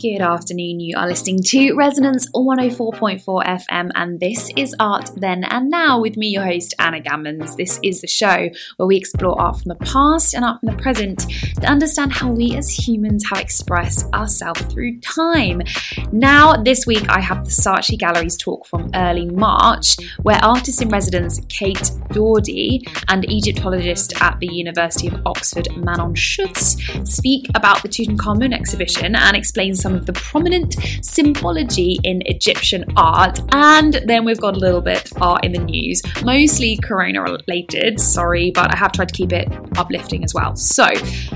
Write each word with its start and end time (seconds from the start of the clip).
Good 0.00 0.20
afternoon. 0.20 0.78
You 0.78 0.96
are 0.96 1.08
listening 1.08 1.42
to 1.42 1.74
Resonance 1.74 2.30
104.4 2.30 3.24
FM, 3.24 3.90
and 3.96 4.20
this 4.20 4.48
is 4.54 4.72
Art 4.78 5.10
Then 5.16 5.42
and 5.42 5.68
Now 5.70 6.00
with 6.00 6.16
me, 6.16 6.28
your 6.28 6.44
host, 6.44 6.72
Anna 6.78 7.00
Gammons. 7.00 7.56
This 7.56 7.80
is 7.82 8.00
the 8.00 8.06
show 8.06 8.48
where 8.76 8.86
we 8.86 8.96
explore 8.96 9.40
art 9.40 9.56
from 9.60 9.70
the 9.70 9.84
past 9.84 10.34
and 10.34 10.44
art 10.44 10.60
from 10.60 10.68
the 10.68 10.80
present 10.80 11.26
to 11.60 11.66
understand 11.66 12.12
how 12.12 12.30
we 12.30 12.54
as 12.54 12.70
humans 12.70 13.24
have 13.28 13.40
expressed 13.40 14.06
ourselves 14.14 14.60
through 14.72 15.00
time. 15.00 15.62
Now, 16.12 16.54
this 16.54 16.86
week, 16.86 17.08
I 17.08 17.18
have 17.18 17.44
the 17.44 17.50
Saatchi 17.50 17.98
Galleries 17.98 18.36
talk 18.36 18.66
from 18.66 18.90
early 18.94 19.26
March, 19.26 19.96
where 20.22 20.38
artist 20.44 20.80
in 20.80 20.90
residence 20.90 21.40
Kate 21.48 21.90
Daudy 22.10 22.84
and 23.08 23.28
Egyptologist 23.28 24.22
at 24.22 24.38
the 24.38 24.46
University 24.46 25.08
of 25.08 25.20
Oxford, 25.26 25.66
Manon 25.76 26.14
Schutz, 26.14 26.76
speak 27.02 27.48
about 27.56 27.82
the 27.82 27.88
Tutankhamun 27.88 28.54
exhibition 28.54 29.16
and 29.16 29.36
explain 29.36 29.74
some 29.74 29.87
of 29.94 30.06
the 30.06 30.12
prominent 30.12 30.76
symbology 31.02 31.98
in 32.04 32.22
Egyptian 32.26 32.84
art. 32.96 33.40
And 33.52 34.00
then 34.06 34.24
we've 34.24 34.40
got 34.40 34.56
a 34.56 34.58
little 34.58 34.80
bit 34.80 35.10
art 35.20 35.44
in 35.44 35.52
the 35.52 35.58
news, 35.58 36.02
mostly 36.24 36.76
corona 36.76 37.22
related, 37.22 38.00
sorry, 38.00 38.50
but 38.50 38.72
I 38.72 38.76
have 38.76 38.92
tried 38.92 39.08
to 39.08 39.14
keep 39.14 39.32
it 39.32 39.48
uplifting 39.76 40.24
as 40.24 40.34
well. 40.34 40.56
So, 40.56 40.86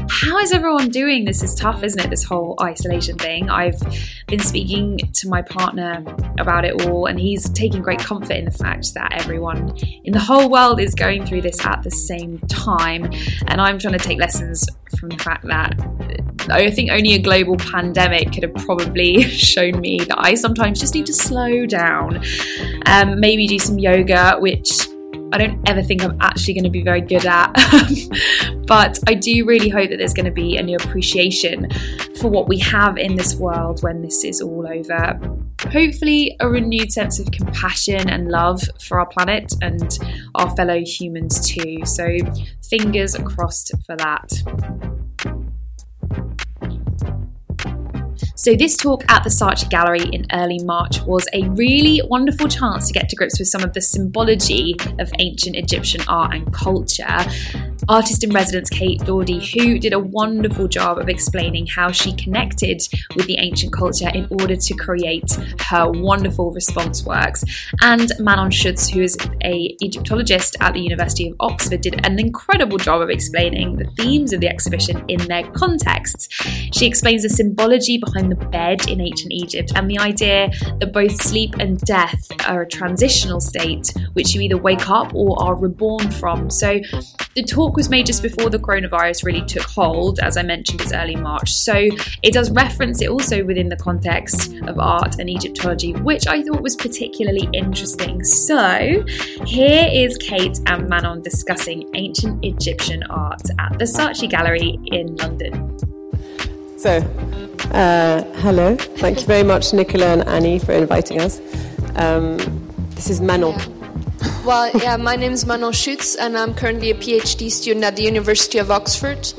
how 0.09 0.39
is 0.39 0.53
everyone 0.53 0.89
doing? 0.89 1.25
This 1.25 1.43
is 1.43 1.55
tough, 1.55 1.83
isn't 1.83 2.01
it? 2.01 2.11
This 2.11 2.25
whole 2.25 2.57
isolation 2.61 3.17
thing. 3.19 3.51
I've 3.51 3.81
been 4.27 4.41
speaking 4.41 4.99
to 4.99 5.29
my 5.29 5.43
partner 5.43 6.05
about 6.39 6.65
it 6.65 6.87
all, 6.87 7.07
and 7.07 7.19
he's 7.19 7.49
taking 7.51 7.83
great 7.83 8.01
comfort 8.01 8.33
in 8.33 8.45
the 8.45 8.51
fact 8.51 8.95
that 8.95 9.13
everyone 9.13 9.77
in 10.05 10.13
the 10.13 10.21
whole 10.21 10.51
world 10.51 10.81
is 10.81 10.95
going 10.95 11.27
through 11.27 11.43
this 11.43 11.65
at 11.65 11.83
the 11.83 11.91
same 11.91 12.39
time. 12.49 13.11
And 13.47 13.61
I'm 13.61 13.79
trying 13.79 13.99
to 13.99 14.05
take 14.05 14.19
lessons 14.19 14.67
from 14.99 15.11
the 15.11 15.19
fact 15.19 15.47
that 15.47 15.75
I 16.51 16.71
think 16.71 16.91
only 16.91 17.15
a 17.15 17.19
global 17.19 17.57
pandemic 17.57 18.33
could 18.33 18.43
have 18.43 18.55
probably 18.55 19.23
shown 19.31 19.81
me 19.81 19.99
that 19.99 20.19
I 20.19 20.35
sometimes 20.35 20.81
just 20.81 20.95
need 20.95 21.07
to 21.07 21.13
slow 21.13 21.67
down. 21.67 22.23
Um, 22.87 23.21
maybe 23.21 23.47
do 23.47 23.59
some 23.59 23.79
yoga, 23.79 24.37
which 24.39 24.71
I 25.33 25.39
don't 25.39 25.67
ever 25.69 25.83
think 25.83 26.03
I'm 26.05 26.17
actually 26.21 26.55
going 26.55 26.65
to 26.65 26.71
be 26.71 26.83
very 26.83 27.01
good 27.01 27.25
at. 27.25 27.53
but 28.67 28.99
I 29.07 29.15
do 29.15 29.47
really 29.47 29.71
hope 29.71 29.89
that 29.89 29.97
there's 29.97 30.13
going 30.13 30.27
to 30.27 30.33
be 30.33 30.59
a 30.59 30.63
new 30.63 30.77
appreciation 30.77 31.69
for 32.21 32.31
what 32.31 32.49
we 32.49 32.59
have 32.59 32.99
in 32.99 33.17
this 33.17 33.35
world 33.35 33.83
when 33.83 34.03
this 34.03 34.25
is 34.25 34.43
all 34.43 34.67
over. 34.67 35.19
Hopefully, 35.71 36.37
a 36.41 36.49
renewed 36.49 36.93
sense 36.93 37.19
of 37.19 37.31
compassion 37.31 38.11
and 38.11 38.29
love 38.29 38.63
for 38.81 39.01
our 39.01 39.07
planet 39.07 39.55
and 39.63 39.99
our 40.35 40.55
fellow 40.55 40.81
humans 40.85 41.49
too. 41.49 41.79
So, 41.87 42.19
fingers 42.69 43.17
crossed 43.25 43.73
for 43.87 43.97
that. 43.97 45.02
So, 48.43 48.57
this 48.57 48.77
talk 48.77 49.05
at 49.09 49.23
the 49.23 49.31
Saatchi 49.31 49.71
Gallery 49.71 50.03
in 50.13 50.27
early 50.33 50.59
March 50.65 51.01
was 51.03 51.29
a 51.33 51.49
really 51.51 52.03
wonderful 52.07 52.49
chance 52.49 52.89
to 52.89 52.93
get 52.93 53.09
to 53.11 53.15
grips 53.15 53.39
with 53.39 53.47
some 53.47 53.63
of 53.63 53.73
the 53.73 53.81
symbology 53.81 54.75
of 54.99 55.13
ancient 55.21 55.55
Egyptian 55.55 56.01
art 56.09 56.35
and 56.35 56.53
culture. 56.53 57.19
Artist 57.89 58.25
in 58.25 58.31
residence 58.31 58.69
Kate 58.69 58.99
Daudy, 59.01 59.39
who 59.55 59.79
did 59.79 59.93
a 59.93 59.99
wonderful 60.01 60.67
job 60.67 60.99
of 60.99 61.09
explaining 61.09 61.67
how 61.67 61.93
she 61.93 62.13
connected 62.17 62.83
with 63.15 63.27
the 63.27 63.39
ancient 63.39 63.73
culture 63.73 64.09
in 64.13 64.27
order 64.31 64.57
to 64.57 64.75
create 64.75 65.39
her 65.61 65.89
wonderful 65.89 66.51
response 66.51 67.05
works, 67.05 67.45
and 67.81 68.11
Manon 68.19 68.51
Schutz, 68.51 68.89
who 68.89 69.03
is 69.03 69.17
a 69.45 69.77
Egyptologist 69.81 70.57
at 70.61 70.75
the 70.75 70.81
University 70.81 71.29
of 71.29 71.37
Oxford, 71.41 71.81
did 71.81 72.05
an 72.07 72.19
incredible 72.19 72.79
job 72.79 73.01
of 73.01 73.11
explaining 73.11 73.77
the 73.77 73.87
themes 73.97 74.33
of 74.33 74.41
the 74.41 74.49
exhibition 74.49 75.05
in 75.09 75.19
their 75.29 75.45
contexts. 75.53 76.29
She 76.73 76.87
explains 76.87 77.23
the 77.23 77.29
symbology 77.29 77.99
behind 77.99 78.31
the 78.31 78.37
bed 78.37 78.89
in 78.89 79.01
ancient 79.01 79.33
Egypt 79.33 79.73
and 79.77 79.91
the 79.91 79.99
idea 79.99 80.51
that 80.81 80.93
both 80.93 81.21
sleep 81.21 81.55
and 81.59 81.79
death 81.81 82.29
are 82.49 82.63
a 82.63 82.69
transitional 82.69 83.41
state 83.41 83.93
which 84.13 84.35
you 84.35 84.41
either 84.41 84.57
wake 84.57 84.89
up 84.89 85.15
or 85.15 85.41
are 85.43 85.55
reborn 85.55 86.11
from. 86.11 86.51
So 86.51 86.81
the 87.35 87.43
talk 87.43 87.77
was 87.77 87.89
made 87.89 88.07
just 88.07 88.23
before 88.23 88.51
the 88.51 88.59
coronavirus 88.59 89.25
really 89.25 89.45
took 89.45 89.63
hold, 89.63 90.19
as 90.21 90.37
I 90.37 90.43
mentioned, 90.43 90.81
it's 90.81 90.93
early 90.93 91.17
March. 91.17 91.53
So 91.53 91.89
it 92.23 92.33
does 92.33 92.51
reference 92.51 93.01
it 93.01 93.09
also 93.09 93.45
within 93.45 93.69
the 93.69 93.77
context 93.77 94.55
of 94.67 94.79
art 94.79 95.19
and 95.19 95.29
Egyptology, 95.29 95.93
which 95.93 96.27
I 96.27 96.43
thought 96.43 96.63
was 96.63 96.77
particularly 96.77 97.49
interesting. 97.53 98.25
So 98.25 99.05
here 99.47 99.89
is 99.93 100.17
Kate 100.19 100.59
and 100.67 100.89
Manon 100.89 101.23
discussing 101.23 101.89
ancient 101.95 102.45
Egyptian 102.45 103.03
art 103.05 103.43
at 103.59 103.79
the 103.79 103.85
Saatchi 103.85 104.29
Gallery 104.29 104.79
in 104.87 105.17
London. 105.17 105.79
So, 106.79 106.99
uh, 107.73 108.23
hello. 108.41 108.77
Thank 108.77 109.21
you 109.21 109.27
very 109.27 109.45
much, 109.45 109.73
Nicola 109.73 110.07
and 110.07 110.29
Annie, 110.29 110.59
for 110.59 110.73
inviting 110.73 111.21
us. 111.21 111.41
Um, 111.97 112.39
this 112.91 113.09
is 113.09 113.21
Manon. 113.21 113.59
Yeah. 113.59 113.83
Well, 114.45 114.71
yeah, 114.75 114.97
my 114.97 115.17
name 115.17 115.33
is 115.33 115.47
Manon 115.47 115.73
Schutz, 115.73 116.17
and 116.17 116.37
I'm 116.37 116.55
currently 116.55 116.91
a 116.91 116.95
PhD 116.95 117.51
student 117.51 117.85
at 117.85 117.97
the 117.97 118.03
University 118.03 118.59
of 118.59 118.71
Oxford. 118.71 119.33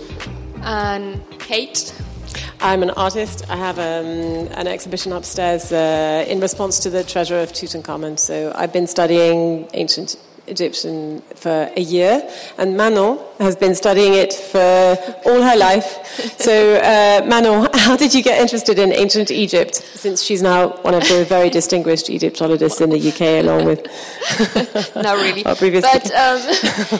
And 0.62 1.22
Kate? 1.40 1.94
I'm 2.64 2.82
an 2.82 2.92
artist. 2.92 3.44
I 3.50 3.58
have 3.58 3.78
um, 3.78 4.48
an 4.54 4.68
exhibition 4.68 5.12
upstairs 5.12 5.74
uh, 5.74 6.24
in 6.30 6.40
response 6.40 6.80
to 6.80 6.90
the 6.90 7.04
treasure 7.04 7.42
of 7.42 7.52
Tutankhamun. 7.52 8.18
So 8.18 8.54
I've 8.56 8.72
been 8.72 8.88
studying 8.88 9.68
ancient 9.74 10.16
Egyptian 10.48 11.22
for 11.36 11.72
a 11.76 11.80
year, 11.80 12.30
and 12.58 12.76
Manon 12.76 13.18
has 13.40 13.56
been 13.56 13.74
studying 13.74 14.14
it 14.14 14.34
for 14.34 14.98
all 15.26 15.42
her 15.42 15.56
life. 15.56 16.06
So, 16.38 16.76
uh, 16.76 17.26
Manon, 17.26 17.70
how 17.74 17.96
did 17.96 18.14
you 18.14 18.22
get 18.22 18.42
interested 18.42 18.78
in 18.78 18.92
ancient 18.92 19.32
Egypt? 19.32 19.76
Since 19.76 20.22
she's 20.22 20.42
now 20.42 20.70
one 20.82 20.94
of 20.94 21.08
the 21.08 21.26
very 21.26 21.50
distinguished 21.50 22.10
Egyptologists 22.10 22.82
in 22.82 22.90
the 22.90 23.00
UK, 23.00 23.44
along 23.44 23.66
with 23.66 24.96
not 24.96 25.16
really, 25.16 25.46
our 25.48 25.56
previous. 25.56 25.84
But 25.84 26.12
um, 26.14 26.40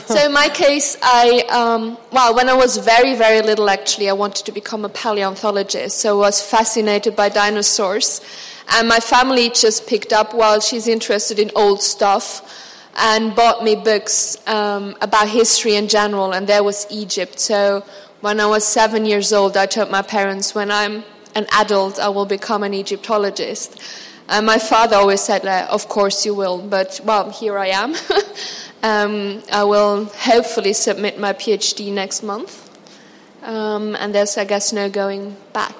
so 0.06 0.24
in 0.24 0.32
my 0.32 0.48
case, 0.48 0.96
I 1.02 1.44
um, 1.50 1.98
well, 2.12 2.34
when 2.34 2.48
I 2.48 2.54
was 2.54 2.78
very 2.78 3.14
very 3.14 3.42
little, 3.42 3.68
actually, 3.68 4.08
I 4.08 4.14
wanted 4.14 4.46
to 4.46 4.52
become 4.52 4.84
a 4.86 4.88
paleontologist. 4.88 5.98
So 5.98 6.16
I 6.16 6.26
was 6.26 6.42
fascinated 6.42 7.14
by 7.14 7.28
dinosaurs, 7.28 8.22
and 8.72 8.88
my 8.88 9.00
family 9.00 9.50
just 9.50 9.86
picked 9.86 10.14
up. 10.14 10.32
Well, 10.32 10.60
she's 10.60 10.88
interested 10.88 11.38
in 11.38 11.50
old 11.54 11.82
stuff 11.82 12.62
and 12.96 13.34
bought 13.34 13.64
me 13.64 13.74
books 13.74 14.36
um, 14.46 14.96
about 15.00 15.28
history 15.28 15.76
in 15.76 15.88
general, 15.88 16.32
and 16.32 16.46
there 16.46 16.62
was 16.62 16.86
Egypt. 16.90 17.40
So 17.40 17.84
when 18.20 18.40
I 18.40 18.46
was 18.46 18.64
seven 18.64 19.04
years 19.04 19.32
old, 19.32 19.56
I 19.56 19.66
told 19.66 19.90
my 19.90 20.02
parents, 20.02 20.54
when 20.54 20.70
I'm 20.70 21.04
an 21.34 21.46
adult, 21.52 21.98
I 21.98 22.08
will 22.08 22.26
become 22.26 22.62
an 22.62 22.74
Egyptologist. 22.74 23.80
And 24.28 24.46
my 24.46 24.58
father 24.58 24.96
always 24.96 25.20
said, 25.20 25.44
Of 25.46 25.88
course 25.88 26.24
you 26.24 26.34
will, 26.34 26.58
but 26.58 27.00
well, 27.04 27.30
here 27.30 27.58
I 27.58 27.68
am. 27.68 27.94
um, 28.82 29.42
I 29.52 29.64
will 29.64 30.06
hopefully 30.06 30.72
submit 30.72 31.18
my 31.18 31.32
PhD 31.32 31.92
next 31.92 32.22
month. 32.22 32.62
Um, 33.42 33.94
and 33.96 34.14
there's, 34.14 34.38
I 34.38 34.44
guess, 34.44 34.72
no 34.72 34.88
going 34.88 35.36
back. 35.52 35.74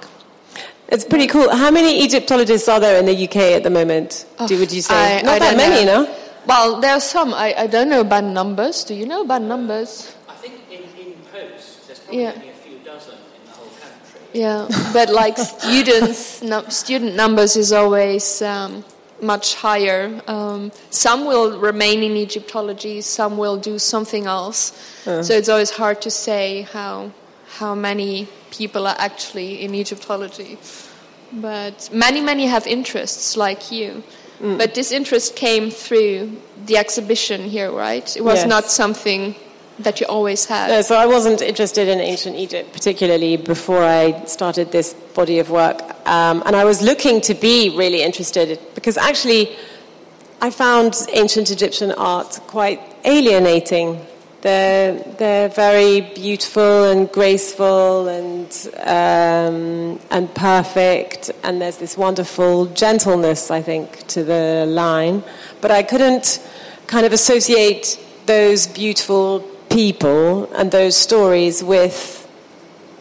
It's 0.89 1.05
pretty 1.05 1.27
cool. 1.27 1.49
How 1.49 1.71
many 1.71 2.05
Egyptologists 2.05 2.69
are 2.69 2.79
there 2.79 2.99
in 2.99 3.07
the 3.07 3.25
UK 3.25 3.37
at 3.57 3.63
the 3.63 3.71
moment? 3.71 4.27
Oh, 4.39 4.47
would 4.59 4.71
you 4.71 4.83
say? 4.83 5.21
I, 5.21 5.23
Not 5.23 5.37
I 5.37 5.39
that 5.39 5.57
many, 5.57 5.87
know. 5.87 6.03
no? 6.03 6.24
Well, 6.47 6.81
there 6.81 6.93
are 6.93 7.01
some. 7.01 7.33
I, 7.35 7.55
I 7.55 7.67
don't 7.67 7.89
know 7.89 8.01
about 8.01 8.25
numbers. 8.25 8.85
Do 8.85 8.95
you 8.95 9.07
know 9.07 9.23
about 9.23 9.43
numbers? 9.43 10.15
I 10.29 10.35
think 10.35 10.55
in, 10.71 10.83
in 11.01 11.15
post, 11.33 11.87
there's 11.87 12.01
probably 12.01 12.23
Yeah. 12.23 12.33
only 12.35 12.49
a 12.49 12.53
few 12.53 12.79
dozen 12.85 13.15
in 13.15 13.47
the 13.47 13.53
whole 13.53 13.69
country. 13.81 14.21
Yeah, 14.33 14.69
but 14.93 15.09
like 15.11 15.39
students, 15.59 16.43
no, 16.43 16.63
student 16.69 17.17
numbers 17.17 17.57
is 17.57 17.73
always 17.73 18.43
um, 18.43 18.85
much 19.23 19.55
higher. 19.55 20.21
Um, 20.27 20.71
some 20.91 21.25
will 21.25 21.59
remain 21.59 22.03
in 22.03 22.17
Egyptology, 22.17 23.01
some 23.01 23.39
will 23.39 23.57
do 23.57 23.79
something 23.79 24.27
else. 24.27 24.73
So 25.05 25.35
it's 25.35 25.49
always 25.49 25.71
hard 25.71 26.01
to 26.03 26.11
say 26.11 26.63
how 26.73 27.11
how 27.59 27.75
many 27.75 28.27
people 28.51 28.87
are 28.87 28.97
actually 28.99 29.63
in 29.63 29.75
Egyptology. 29.75 30.59
But 31.33 31.89
many, 31.93 32.21
many 32.21 32.47
have 32.47 32.67
interests 32.67 33.37
like 33.37 33.71
you. 33.73 34.03
But 34.45 34.75
this 34.75 34.93
interest 34.93 35.37
came 35.37 35.71
through 35.71 36.37
the 36.67 36.77
exhibition 36.77 37.49
here, 37.49 37.71
right? 37.73 38.15
It 38.15 38.23
was 38.23 38.41
Yes. 38.41 38.47
not 38.47 38.71
something 38.71 39.35
that 39.79 40.01
you 40.01 40.07
always 40.07 40.45
had. 40.45 40.69
No, 40.69 40.83
so 40.83 40.95
I 40.97 41.07
wasn't 41.07 41.41
interested 41.41 41.89
in 41.89 41.99
ancient 41.99 42.37
Egypt 42.37 42.73
particularly 42.73 43.37
before 43.39 43.83
I 43.83 44.23
started 44.27 44.71
this 44.71 44.93
body 45.15 45.39
of 45.39 45.49
work. 45.51 45.81
Um, 46.07 46.43
and 46.47 46.55
I 46.55 46.65
was 46.65 46.83
looking 46.83 47.21
to 47.23 47.35
be 47.35 47.71
really 47.77 48.03
interested 48.03 48.59
because 48.75 48.97
actually 48.99 49.57
I 50.43 50.51
found 50.51 50.95
ancient 51.15 51.51
Egyptian 51.51 51.93
art 51.93 52.39
quite 52.47 52.81
alienating. 53.05 53.99
They're, 54.45 54.99
they're 55.17 55.49
very 55.49 56.03
beautiful 56.03 56.85
and 56.91 57.11
graceful 57.11 58.09
and, 58.09 58.51
um, 58.83 59.99
and 60.11 60.35
perfect, 60.35 61.31
and 61.43 61.63
there's 61.63 61.79
this 61.79 61.97
wonderful 61.97 62.67
gentleness, 62.67 63.51
I 63.51 63.63
think, 63.63 64.07
to 64.09 64.23
the 64.23 64.67
line. 64.69 65.25
But 65.63 65.71
I 65.71 65.83
couldn't 65.83 66.47
kind 66.87 67.07
of 67.07 67.15
associate 67.15 67.99
those 68.27 68.67
beautiful 68.67 69.41
people 69.71 70.53
and 70.53 70.71
those 70.71 70.95
stories 70.95 71.65
with, 71.65 72.29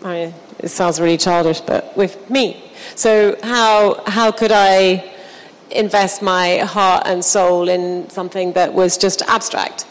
I 0.01 0.13
mean, 0.13 0.33
it 0.59 0.69
sounds 0.69 1.01
really 1.01 1.17
childish, 1.17 1.59
but 1.59 1.97
with 1.97 2.29
me. 2.29 2.71
So 2.95 3.35
how 3.43 4.01
how 4.07 4.31
could 4.31 4.53
I 4.53 5.11
invest 5.71 6.21
my 6.21 6.59
heart 6.59 7.03
and 7.05 7.23
soul 7.23 7.67
in 7.67 8.09
something 8.09 8.53
that 8.53 8.73
was 8.73 8.97
just 8.97 9.21
abstract? 9.23 9.87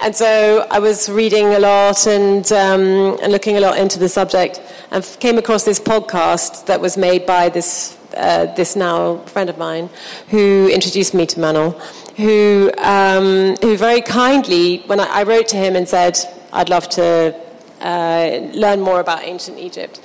And 0.00 0.14
so 0.14 0.66
I 0.70 0.78
was 0.80 1.08
reading 1.08 1.46
a 1.54 1.58
lot 1.58 2.06
and, 2.06 2.50
um, 2.52 3.18
and 3.22 3.32
looking 3.32 3.56
a 3.56 3.60
lot 3.60 3.78
into 3.78 3.98
the 3.98 4.08
subject 4.08 4.60
and 4.90 5.04
came 5.20 5.38
across 5.38 5.64
this 5.64 5.80
podcast 5.80 6.66
that 6.66 6.80
was 6.80 6.96
made 6.96 7.26
by 7.26 7.48
this, 7.48 7.96
uh, 8.16 8.46
this 8.54 8.76
now 8.76 9.18
friend 9.26 9.48
of 9.48 9.56
mine 9.56 9.88
who 10.28 10.68
introduced 10.72 11.14
me 11.14 11.26
to 11.26 11.40
Manon, 11.40 11.74
who, 12.16 12.70
um, 12.78 13.56
who 13.62 13.76
very 13.76 14.00
kindly, 14.00 14.78
when 14.86 15.00
I, 15.00 15.20
I, 15.20 15.22
wrote 15.22 15.48
to 15.48 15.56
him 15.56 15.74
and 15.74 15.88
said, 15.88 16.18
I'd 16.52 16.68
love 16.68 16.88
to 16.90 17.34
uh, 17.80 18.50
learn 18.52 18.80
more 18.80 19.00
about 19.00 19.22
ancient 19.22 19.58
Egypt, 19.58 20.00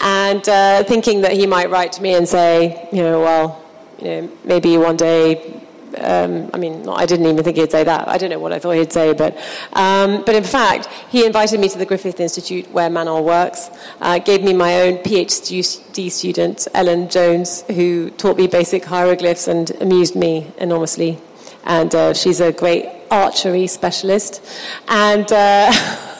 and 0.00 0.46
uh, 0.48 0.82
thinking 0.84 1.22
that 1.22 1.32
he 1.32 1.46
might 1.46 1.70
write 1.70 1.92
to 1.92 2.02
me 2.02 2.14
and 2.14 2.28
say, 2.28 2.88
you 2.92 3.02
know, 3.02 3.20
well, 3.20 3.64
you 3.98 4.04
know, 4.04 4.30
maybe 4.44 4.76
one 4.76 4.96
day 4.96 5.61
um, 5.98 6.50
I 6.52 6.58
mean, 6.58 6.88
I 6.88 7.06
didn't 7.06 7.26
even 7.26 7.42
think 7.44 7.56
he'd 7.56 7.70
say 7.70 7.84
that. 7.84 8.08
I 8.08 8.18
don't 8.18 8.30
know 8.30 8.38
what 8.38 8.52
I 8.52 8.58
thought 8.58 8.72
he'd 8.72 8.92
say, 8.92 9.12
but, 9.12 9.36
um, 9.72 10.22
but 10.24 10.34
in 10.34 10.44
fact, 10.44 10.86
he 11.10 11.26
invited 11.26 11.60
me 11.60 11.68
to 11.68 11.78
the 11.78 11.86
Griffith 11.86 12.20
Institute 12.20 12.70
where 12.70 12.90
Manon 12.90 13.24
works, 13.24 13.70
uh, 14.00 14.18
gave 14.18 14.42
me 14.42 14.52
my 14.52 14.82
own 14.82 14.98
PhD 14.98 16.10
student, 16.10 16.68
Ellen 16.74 17.08
Jones, 17.08 17.62
who 17.62 18.10
taught 18.10 18.36
me 18.36 18.46
basic 18.46 18.84
hieroglyphs 18.84 19.48
and 19.48 19.70
amused 19.80 20.16
me 20.16 20.50
enormously. 20.58 21.18
And 21.64 21.94
uh, 21.94 22.14
she's 22.14 22.40
a 22.40 22.52
great 22.52 22.86
archery 23.10 23.66
specialist. 23.66 24.42
And, 24.88 25.30
uh, 25.32 25.72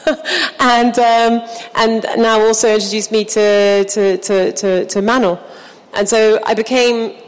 and, 0.61 0.99
um, 0.99 1.49
and 1.75 2.05
now 2.19 2.41
also 2.41 2.75
introduced 2.75 3.11
me 3.11 3.25
to, 3.25 3.85
to, 3.85 4.19
to, 4.19 4.53
to, 4.53 4.87
to 4.87 5.03
Manon. 5.03 5.39
And 5.95 6.09
so 6.09 6.41
I 6.45 6.55
became 6.55 7.22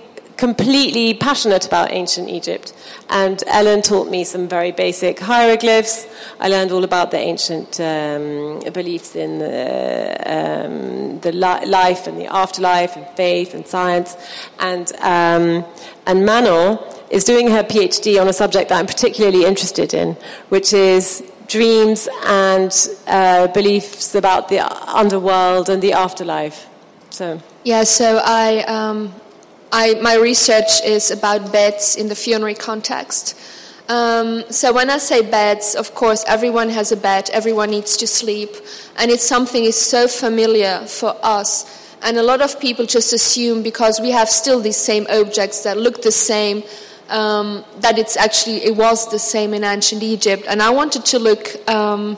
completely 0.48 1.14
passionate 1.14 1.64
about 1.66 1.90
ancient 1.90 2.28
Egypt. 2.28 2.74
And 3.08 3.42
Ellen 3.46 3.80
taught 3.80 4.08
me 4.10 4.24
some 4.24 4.46
very 4.46 4.72
basic 4.72 5.18
hieroglyphs. 5.18 6.06
I 6.38 6.48
learned 6.48 6.70
all 6.70 6.84
about 6.84 7.10
the 7.10 7.16
ancient 7.16 7.80
um, 7.80 8.60
beliefs 8.78 9.16
in 9.16 9.38
the, 9.38 9.56
um, 10.36 11.18
the 11.20 11.32
li- 11.32 11.66
life 11.80 12.06
and 12.06 12.20
the 12.20 12.26
afterlife 12.42 12.94
and 12.98 13.06
faith 13.16 13.54
and 13.54 13.66
science. 13.66 14.10
And, 14.58 14.92
um, 15.00 15.64
and 16.06 16.26
Manon 16.26 16.78
is 17.08 17.24
doing 17.24 17.50
her 17.50 17.62
PhD 17.62 18.20
on 18.20 18.28
a 18.28 18.34
subject 18.34 18.68
that 18.68 18.78
I'm 18.78 18.90
particularly 18.96 19.46
interested 19.46 19.94
in, 19.94 20.08
which 20.50 20.74
is 20.74 21.22
dreams 21.46 22.06
and 22.26 22.72
uh, 23.06 23.46
beliefs 23.48 24.14
about 24.14 24.50
the 24.50 24.60
underworld 25.02 25.70
and 25.70 25.80
the 25.80 25.94
afterlife. 25.94 26.66
So. 27.08 27.40
Yeah, 27.64 27.84
so 27.84 28.20
I 28.22 28.62
um, 28.64 29.14
I, 29.76 29.94
my 29.94 30.14
research 30.14 30.84
is 30.84 31.10
about 31.10 31.50
beds 31.50 31.96
in 31.96 32.06
the 32.06 32.14
funerary 32.14 32.54
context. 32.54 33.36
Um, 33.88 34.44
so 34.48 34.72
when 34.72 34.88
I 34.88 34.98
say 34.98 35.28
beds, 35.28 35.74
of 35.74 35.96
course, 35.96 36.24
everyone 36.28 36.68
has 36.68 36.92
a 36.92 36.96
bed, 36.96 37.28
everyone 37.32 37.70
needs 37.70 37.96
to 37.96 38.06
sleep, 38.06 38.50
and 38.96 39.10
it's 39.10 39.24
something 39.24 39.64
is 39.64 39.74
so 39.74 40.06
familiar 40.06 40.86
for 40.86 41.16
us. 41.24 41.96
And 42.02 42.16
a 42.18 42.22
lot 42.22 42.40
of 42.40 42.60
people 42.60 42.86
just 42.86 43.12
assume 43.12 43.64
because 43.64 43.98
we 43.98 44.12
have 44.12 44.28
still 44.28 44.60
these 44.60 44.76
same 44.76 45.08
objects 45.10 45.64
that 45.64 45.76
look 45.76 46.02
the 46.02 46.12
same, 46.12 46.62
um, 47.08 47.64
that 47.80 47.98
it's 47.98 48.16
actually 48.16 48.64
it 48.64 48.76
was 48.76 49.10
the 49.10 49.18
same 49.18 49.52
in 49.54 49.64
ancient 49.64 50.04
Egypt. 50.04 50.44
And 50.48 50.62
I 50.62 50.70
wanted 50.70 51.04
to 51.06 51.18
look 51.18 51.48
um, 51.68 52.16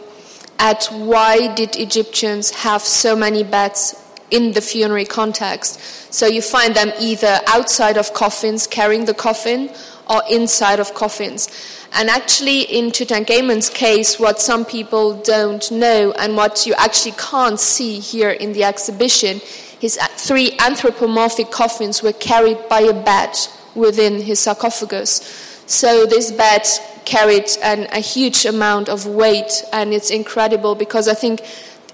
at 0.58 0.84
why 0.92 1.54
did 1.54 1.74
Egyptians 1.76 2.50
have 2.50 2.82
so 2.82 3.16
many 3.16 3.44
beds 3.44 4.05
in 4.30 4.52
the 4.52 4.60
funerary 4.60 5.04
context. 5.04 5.80
So 6.12 6.26
you 6.26 6.42
find 6.42 6.74
them 6.74 6.92
either 7.00 7.40
outside 7.46 7.96
of 7.96 8.12
coffins 8.12 8.66
carrying 8.66 9.04
the 9.04 9.14
coffin 9.14 9.70
or 10.08 10.22
inside 10.30 10.80
of 10.80 10.94
coffins. 10.94 11.48
And 11.92 12.10
actually, 12.10 12.62
in 12.62 12.90
Tutankhamun's 12.90 13.70
case, 13.70 14.18
what 14.18 14.40
some 14.40 14.64
people 14.64 15.20
don't 15.22 15.70
know 15.70 16.12
and 16.12 16.36
what 16.36 16.66
you 16.66 16.74
actually 16.76 17.14
can't 17.18 17.58
see 17.58 18.00
here 18.00 18.30
in 18.30 18.52
the 18.52 18.64
exhibition, 18.64 19.40
his 19.80 19.98
three 20.16 20.56
anthropomorphic 20.58 21.50
coffins 21.50 22.02
were 22.02 22.12
carried 22.12 22.68
by 22.68 22.80
a 22.80 22.92
bat 22.92 23.50
within 23.74 24.22
his 24.22 24.40
sarcophagus. 24.40 25.62
So 25.66 26.06
this 26.06 26.30
bat 26.30 26.68
carried 27.04 27.48
an, 27.62 27.88
a 27.92 28.00
huge 28.00 28.46
amount 28.46 28.88
of 28.88 29.06
weight, 29.06 29.64
and 29.72 29.92
it's 29.92 30.10
incredible 30.10 30.74
because 30.74 31.08
I 31.08 31.14
think 31.14 31.40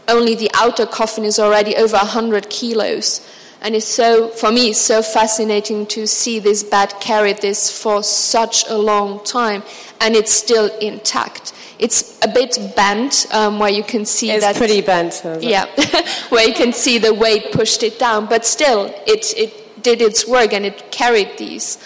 only 0.08 0.34
the 0.34 0.50
outer 0.54 0.86
coffin 0.86 1.24
is 1.24 1.38
already 1.38 1.76
over 1.76 1.96
100 1.96 2.50
kilos. 2.50 3.26
And 3.60 3.76
it's 3.76 3.86
so, 3.86 4.28
for 4.28 4.50
me, 4.50 4.70
it's 4.70 4.80
so 4.80 5.02
fascinating 5.02 5.86
to 5.86 6.06
see 6.06 6.40
this 6.40 6.64
bat 6.64 7.00
carry 7.00 7.32
this 7.32 7.70
for 7.70 8.02
such 8.02 8.68
a 8.68 8.76
long 8.76 9.22
time, 9.24 9.62
and 10.00 10.16
it's 10.16 10.32
still 10.32 10.66
intact. 10.78 11.52
It's 11.78 12.18
a 12.24 12.28
bit 12.28 12.58
bent, 12.74 13.26
um, 13.32 13.60
where 13.60 13.70
you 13.70 13.84
can 13.84 14.04
see 14.04 14.32
it's 14.32 14.44
that. 14.44 14.50
It's 14.50 14.58
pretty 14.58 14.80
bent. 14.80 15.22
Yeah, 15.40 15.66
where 16.30 16.46
you 16.46 16.54
can 16.54 16.72
see 16.72 16.98
the 16.98 17.14
weight 17.14 17.52
pushed 17.52 17.84
it 17.84 18.00
down, 18.00 18.26
but 18.26 18.44
still, 18.44 18.92
it, 19.06 19.32
it 19.36 19.82
did 19.82 20.02
its 20.02 20.26
work 20.26 20.52
and 20.52 20.66
it 20.66 20.90
carried 20.90 21.38
these. 21.38 21.78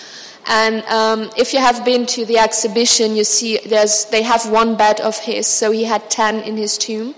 And 0.47 0.83
um, 0.85 1.31
if 1.37 1.53
you 1.53 1.59
have 1.59 1.85
been 1.85 2.07
to 2.07 2.25
the 2.25 2.39
exhibition, 2.39 3.17
you 3.17 3.25
see 3.25 3.59
there's, 3.67 4.05
they 4.07 4.23
have 4.23 4.49
one 4.49 4.77
bed 4.77 5.01
of 5.01 5.19
his, 5.19 5.47
so 5.47 5.73
he 5.73 5.85
had 5.85 6.09
10 6.09 6.37
in 6.43 6.57
his 6.57 6.79
tomb. 6.79 7.15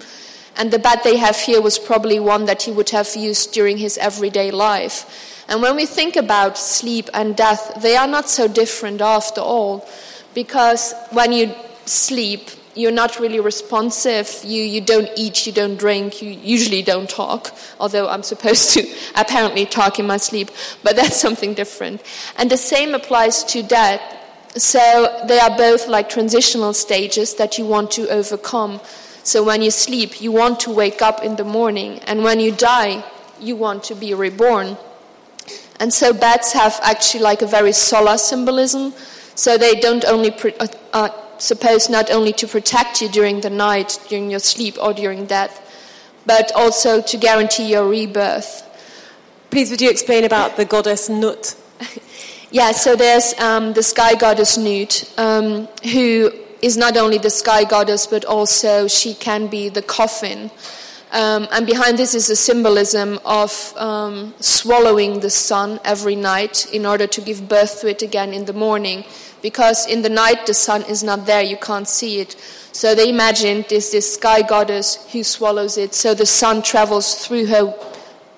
And 0.58 0.72
the 0.72 0.78
bed 0.78 1.00
they 1.04 1.16
have 1.16 1.36
here 1.36 1.62
was 1.62 1.78
probably 1.78 2.18
one 2.18 2.46
that 2.46 2.64
he 2.64 2.72
would 2.72 2.90
have 2.90 3.14
used 3.14 3.52
during 3.52 3.78
his 3.78 3.96
everyday 3.96 4.50
life. 4.50 5.44
And 5.48 5.62
when 5.62 5.76
we 5.76 5.86
think 5.86 6.16
about 6.16 6.58
sleep 6.58 7.08
and 7.14 7.36
death, 7.36 7.80
they 7.80 7.96
are 7.96 8.08
not 8.08 8.28
so 8.28 8.48
different 8.48 9.00
after 9.00 9.40
all, 9.40 9.88
because 10.34 10.92
when 11.12 11.32
you 11.32 11.54
sleep, 11.86 12.50
you're 12.74 12.92
not 12.92 13.18
really 13.18 13.40
responsive. 13.40 14.40
You, 14.44 14.62
you 14.62 14.80
don't 14.80 15.08
eat, 15.16 15.46
you 15.46 15.52
don't 15.52 15.76
drink, 15.76 16.20
you 16.20 16.30
usually 16.30 16.82
don't 16.82 17.08
talk, 17.08 17.54
although 17.80 18.08
I'm 18.08 18.22
supposed 18.22 18.70
to 18.74 18.94
apparently 19.16 19.64
talk 19.64 19.98
in 19.98 20.06
my 20.06 20.16
sleep, 20.16 20.50
but 20.82 20.96
that's 20.96 21.16
something 21.26 21.54
different. 21.54 22.02
And 22.36 22.50
the 22.50 22.56
same 22.56 22.94
applies 22.94 23.42
to 23.44 23.62
death. 23.62 24.02
So 24.56 25.24
they 25.26 25.38
are 25.38 25.56
both 25.56 25.88
like 25.88 26.08
transitional 26.08 26.72
stages 26.72 27.34
that 27.34 27.58
you 27.58 27.66
want 27.66 27.90
to 27.92 28.08
overcome. 28.08 28.80
So 29.28 29.42
when 29.42 29.60
you 29.60 29.70
sleep, 29.70 30.22
you 30.22 30.32
want 30.32 30.58
to 30.60 30.70
wake 30.70 31.02
up 31.02 31.22
in 31.22 31.36
the 31.36 31.44
morning, 31.44 31.98
and 32.06 32.24
when 32.24 32.40
you 32.40 32.50
die, 32.50 33.04
you 33.38 33.56
want 33.56 33.84
to 33.84 33.94
be 33.94 34.14
reborn. 34.14 34.78
And 35.78 35.92
so 35.92 36.14
bats 36.14 36.54
have 36.54 36.80
actually 36.82 37.24
like 37.24 37.42
a 37.42 37.46
very 37.46 37.72
solar 37.72 38.16
symbolism. 38.16 38.94
So 39.34 39.58
they 39.58 39.74
don't 39.74 40.02
only 40.06 40.30
pre- 40.30 40.54
uh, 40.54 40.68
uh, 40.94 41.10
supposed 41.36 41.90
not 41.90 42.10
only 42.10 42.32
to 42.40 42.48
protect 42.48 43.02
you 43.02 43.10
during 43.10 43.42
the 43.42 43.50
night, 43.50 44.00
during 44.08 44.30
your 44.30 44.40
sleep, 44.40 44.78
or 44.80 44.94
during 44.94 45.26
death, 45.26 45.60
but 46.24 46.50
also 46.54 47.02
to 47.02 47.16
guarantee 47.18 47.70
your 47.72 47.86
rebirth. 47.86 48.62
Please, 49.50 49.70
would 49.70 49.82
you 49.82 49.90
explain 49.90 50.24
about 50.24 50.56
the 50.56 50.64
goddess 50.64 51.10
Nut? 51.10 51.54
yeah, 52.50 52.72
so 52.72 52.96
there's 52.96 53.38
um, 53.38 53.74
the 53.74 53.82
sky 53.82 54.14
goddess 54.14 54.56
Nut, 54.56 55.12
um, 55.18 55.68
who 55.92 56.32
is 56.62 56.76
not 56.76 56.96
only 56.96 57.18
the 57.18 57.30
sky 57.30 57.64
goddess, 57.64 58.06
but 58.06 58.24
also 58.24 58.88
she 58.88 59.14
can 59.14 59.46
be 59.46 59.68
the 59.68 59.82
coffin. 59.82 60.50
Um, 61.10 61.48
and 61.52 61.66
behind 61.66 61.98
this 61.98 62.14
is 62.14 62.28
a 62.28 62.36
symbolism 62.36 63.18
of 63.24 63.72
um, 63.78 64.34
swallowing 64.40 65.20
the 65.20 65.30
sun 65.30 65.80
every 65.82 66.16
night 66.16 66.66
in 66.72 66.84
order 66.84 67.06
to 67.06 67.20
give 67.22 67.48
birth 67.48 67.80
to 67.80 67.88
it 67.88 68.02
again 68.02 68.34
in 68.34 68.44
the 68.44 68.52
morning. 68.52 69.04
Because 69.40 69.86
in 69.86 70.02
the 70.02 70.10
night 70.10 70.46
the 70.46 70.52
sun 70.52 70.82
is 70.82 71.02
not 71.02 71.24
there, 71.24 71.42
you 71.42 71.56
can't 71.56 71.88
see 71.88 72.20
it. 72.20 72.36
So 72.72 72.94
they 72.94 73.08
imagined 73.08 73.66
this, 73.70 73.92
this 73.92 74.14
sky 74.14 74.42
goddess 74.42 75.10
who 75.12 75.24
swallows 75.24 75.78
it. 75.78 75.94
So 75.94 76.12
the 76.12 76.26
sun 76.26 76.62
travels 76.62 77.26
through 77.26 77.46
her 77.46 77.74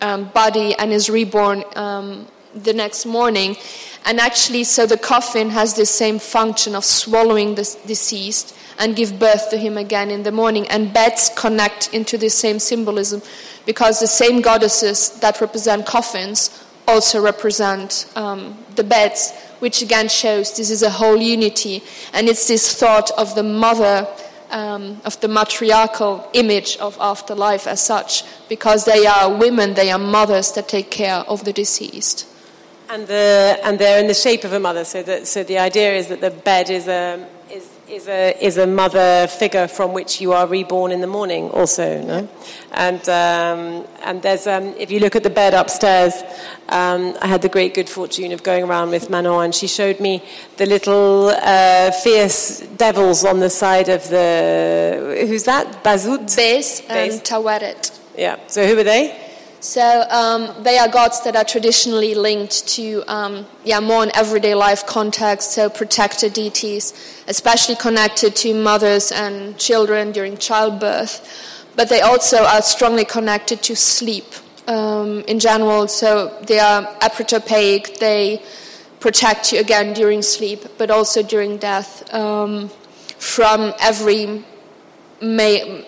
um, 0.01 0.29
body 0.29 0.75
and 0.75 0.93
is 0.93 1.11
reborn 1.11 1.65
um, 1.75 2.29
the 2.55 2.73
next 2.73 3.05
morning. 3.05 3.57
And 4.05 4.19
actually, 4.19 4.65
so 4.65 4.87
the 4.87 4.97
coffin 4.97 5.51
has 5.51 5.75
the 5.75 5.87
same 5.87 6.19
function 6.19 6.75
of 6.75 6.85
swallowing 6.85 7.55
the 7.55 7.77
deceased 7.87 8.57
and 8.79 8.97
give 8.97 9.19
birth 9.19 9.51
to 9.51 9.59
him 9.59 9.77
again 9.77 10.11
in 10.11 10.23
the 10.23 10.33
morning. 10.33 10.67
And 10.69 10.93
beds 10.93 11.31
connect 11.37 11.93
into 11.93 12.17
the 12.17 12.31
same 12.31 12.59
symbolism 12.59 13.23
because 13.67 14.01
the 14.01 14.07
same 14.07 14.41
goddesses 14.41 15.11
that 15.21 15.41
represent 15.41 15.87
coffins 15.87 16.65
also 16.89 17.21
represent 17.21 18.11
um, 18.17 18.57
the 18.75 18.83
beds, 18.83 19.33
which 19.59 19.83
again 19.83 20.09
shows 20.09 20.57
this 20.57 20.71
is 20.71 20.83
a 20.83 20.91
whole 20.91 21.19
unity. 21.19 21.83
And 22.15 22.27
it's 22.27 22.49
this 22.49 22.75
thought 22.75 23.11
of 23.13 23.35
the 23.35 23.43
mother. 23.45 24.09
Um, 24.53 25.01
of 25.05 25.21
the 25.21 25.29
matriarchal 25.29 26.29
image 26.33 26.77
of 26.79 26.99
afterlife 27.01 27.69
as 27.69 27.81
such, 27.81 28.25
because 28.49 28.85
they 28.85 29.07
are 29.07 29.33
women, 29.33 29.75
they 29.75 29.93
are 29.93 29.99
mothers 29.99 30.51
that 30.55 30.67
take 30.67 30.91
care 30.91 31.19
of 31.29 31.45
the 31.45 31.53
deceased. 31.53 32.27
And, 32.91 33.07
the, 33.07 33.59
and 33.63 33.79
they're 33.79 34.01
in 34.01 34.09
the 34.09 34.15
shape 34.15 34.43
of 34.43 34.53
a 34.53 34.59
mother, 34.59 34.85
so, 34.85 35.03
that, 35.05 35.27
so 35.27 35.45
the 35.45 35.59
idea 35.59 35.95
is 35.95 36.09
that 36.09 36.21
the 36.21 36.31
bed 36.31 36.71
is, 36.71 36.89
a, 36.89 37.15
um, 37.15 37.27
is, 37.49 37.71
is 37.91 38.09
a 38.09 38.37
is 38.45 38.57
a 38.57 38.67
mother 38.67 39.27
figure 39.27 39.67
from 39.69 39.93
which 39.93 40.21
you 40.21 40.33
are 40.33 40.47
reborn 40.47 40.93
in 40.93 41.01
the 41.01 41.07
morning, 41.07 41.51
also, 41.51 42.03
no? 42.03 42.29
And 42.73 43.01
um, 43.09 43.87
and 44.05 44.23
there's 44.23 44.47
um, 44.47 44.75
if 44.79 44.91
you 44.91 45.01
look 45.01 45.17
at 45.17 45.23
the 45.23 45.31
bed 45.31 45.55
upstairs, 45.55 46.15
um, 46.69 47.17
I 47.21 47.27
had 47.27 47.43
the 47.43 47.49
great 47.49 47.75
good 47.75 47.89
fortune 47.89 48.33
of 48.33 48.43
going 48.43 48.65
around 48.65 48.91
with 48.91 49.11
Manon, 49.11 49.45
and 49.45 49.55
she 49.55 49.67
showed 49.67 50.01
me 50.01 50.23
the 50.57 50.67
little 50.67 51.29
uh, 51.29 51.91
fierce 51.91 52.61
devils 52.77 53.25
on 53.25 53.41
the 53.41 53.51
side 53.51 53.89
of 53.89 54.09
the 54.09 55.27
who's 55.29 55.45
that 55.45 55.83
Bazut 55.83 56.35
Bes 56.37 56.81
and 56.81 56.89
Bes. 56.89 57.21
Taweret. 57.23 57.99
Yeah. 58.17 58.39
So 58.47 58.67
who 58.67 58.79
are 58.79 58.85
they? 58.85 59.20
So 59.61 60.07
um, 60.09 60.63
they 60.63 60.79
are 60.79 60.89
gods 60.89 61.21
that 61.25 61.37
are 61.37 61.45
traditionally 61.45 62.15
linked 62.15 62.67
to 62.69 63.05
um, 63.07 63.47
yeah 63.63 63.79
more 63.79 64.03
in 64.03 64.11
everyday 64.17 64.55
life 64.55 64.87
context. 64.87 65.53
So 65.53 65.69
protector 65.69 66.31
deities, 66.31 66.95
especially 67.29 67.77
connected 67.77 68.35
to 68.37 68.55
mothers 68.55 69.13
and 69.13 69.59
children 69.59 70.13
during 70.13 70.39
childbirth, 70.39 71.21
but 71.77 71.91
they 71.91 72.01
also 72.01 72.39
are 72.45 72.63
strongly 72.63 73.05
connected 73.05 73.63
to 73.65 73.77
sleep 73.77 74.25
um, 74.67 75.21
in 75.29 75.39
general. 75.39 75.89
So 75.89 76.35
they 76.47 76.59
are 76.59 76.83
apotropaic. 77.01 77.99
They 77.99 78.43
protect 78.99 79.53
you 79.53 79.61
again 79.61 79.93
during 79.93 80.23
sleep, 80.23 80.65
but 80.79 80.91
also 80.91 81.23
during 81.23 81.59
death 81.59 82.13
um, 82.15 82.71
from 83.19 83.75
every 83.79 84.43
may, 85.21 85.85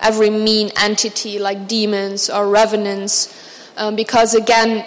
every 0.00 0.30
mean 0.30 0.70
entity 0.80 1.38
like 1.38 1.68
demons 1.68 2.30
or 2.30 2.48
revenants. 2.48 3.34
Um, 3.76 3.96
because 3.96 4.34
again, 4.34 4.84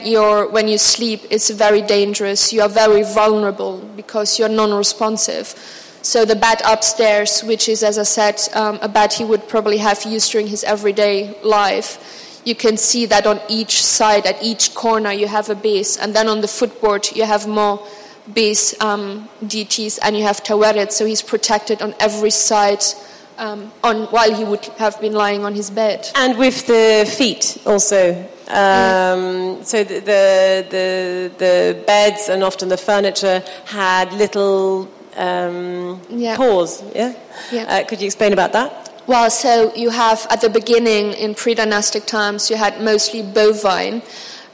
when 0.52 0.68
you 0.68 0.78
sleep, 0.78 1.22
it's 1.30 1.50
very 1.50 1.82
dangerous. 1.82 2.54
You 2.54 2.62
are 2.62 2.70
very 2.70 3.04
vulnerable 3.04 3.80
because 3.96 4.38
you're 4.38 4.50
non-responsive. 4.50 5.56
So 6.04 6.26
the 6.26 6.36
bed 6.36 6.62
upstairs, 6.66 7.42
which 7.42 7.70
is, 7.70 7.82
as 7.82 7.98
I 7.98 8.04
said, 8.04 8.42
um, 8.54 8.78
a 8.82 8.90
bed 8.90 9.14
he 9.14 9.24
would 9.24 9.48
probably 9.48 9.78
have 9.78 10.04
used 10.04 10.32
during 10.32 10.48
his 10.48 10.64
everyday 10.66 11.36
life, 11.44 12.42
you 12.46 12.56
can 12.56 12.76
see 12.76 13.06
that 13.06 13.26
on 13.26 13.40
each 13.48 13.82
side, 13.82 14.26
at 14.26 14.44
each 14.44 14.76
corner, 14.76 15.14
you 15.14 15.28
have 15.28 15.50
a 15.50 15.56
Bes, 15.56 15.98
and 15.98 16.14
then 16.14 16.28
on 16.28 16.42
the 16.42 16.48
footboard, 16.48 17.08
you 17.16 17.24
have 17.24 17.48
more 17.48 17.88
Bes 18.28 18.76
um, 18.82 19.30
deities, 19.48 19.98
and 20.00 20.18
you 20.18 20.24
have 20.24 20.44
Taweret, 20.44 20.92
so 20.92 21.06
he's 21.06 21.22
protected 21.22 21.82
on 21.82 21.96
every 22.02 22.32
side 22.32 22.84
um, 23.38 23.72
on, 23.84 24.06
while 24.12 24.34
he 24.34 24.44
would 24.44 24.66
have 24.78 25.00
been 25.02 25.14
lying 25.14 25.46
on 25.46 25.54
his 25.56 25.70
bed. 25.70 26.10
And 26.16 26.38
with 26.38 26.66
the 26.68 27.06
feet 27.18 27.58
also. 27.66 28.16
Um, 28.48 29.64
So 29.64 29.84
the, 29.84 30.00
the 30.02 30.66
the 30.70 31.32
the 31.38 31.84
beds 31.88 32.30
and 32.30 32.44
often 32.44 32.70
the 32.70 32.78
furniture 32.78 33.42
had 33.66 34.12
little 34.14 34.88
um, 35.18 36.02
Yeah. 36.10 36.36
paws. 36.38 36.84
Yeah. 36.94 37.14
Yeah. 37.52 37.64
Uh, 37.70 37.84
could 37.88 38.00
you 38.02 38.06
explain 38.08 38.34
about 38.34 38.52
that? 38.52 38.70
Well, 39.08 39.30
so 39.30 39.72
you 39.76 39.90
have 39.92 40.26
at 40.30 40.42
the 40.42 40.50
beginning 40.50 41.14
in 41.14 41.36
pre-dynastic 41.36 42.06
times, 42.06 42.50
you 42.50 42.58
had 42.58 42.82
mostly 42.82 43.22
bovine 43.22 44.02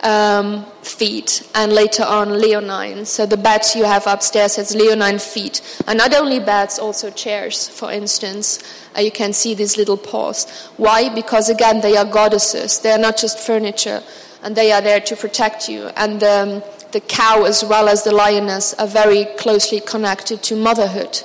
um, 0.02 0.66
feet, 0.82 1.50
and 1.56 1.74
later 1.74 2.04
on 2.04 2.40
leonine. 2.40 3.06
So 3.06 3.26
the 3.26 3.38
bed 3.38 3.62
you 3.76 3.84
have 3.84 4.08
upstairs 4.08 4.56
has 4.56 4.76
leonine 4.76 5.20
feet, 5.20 5.62
and 5.88 5.98
not 5.98 6.16
only 6.16 6.40
beds, 6.40 6.80
also 6.80 7.12
chairs. 7.12 7.68
For 7.68 7.92
instance, 7.92 8.60
uh, 8.98 9.02
you 9.02 9.12
can 9.12 9.34
see 9.34 9.54
these 9.56 9.78
little 9.78 9.98
paws. 9.98 10.50
Why? 10.78 11.14
Because 11.14 11.50
again, 11.50 11.82
they 11.82 11.98
are 11.98 12.06
goddesses. 12.06 12.80
They 12.80 12.92
are 12.92 12.98
not 12.98 13.18
just 13.18 13.40
furniture, 13.40 14.02
and 14.44 14.56
they 14.56 14.72
are 14.72 14.82
there 14.82 15.02
to 15.02 15.16
protect 15.16 15.70
you. 15.70 15.88
And 15.96 16.24
um, 16.24 16.64
the 16.92 17.02
cow, 17.02 17.44
as 17.44 17.64
well 17.64 17.88
as 17.88 18.04
the 18.04 18.12
lioness, 18.14 18.74
are 18.76 18.88
very 18.88 19.26
closely 19.38 19.80
connected 19.80 20.42
to 20.44 20.56
motherhood. 20.56 21.22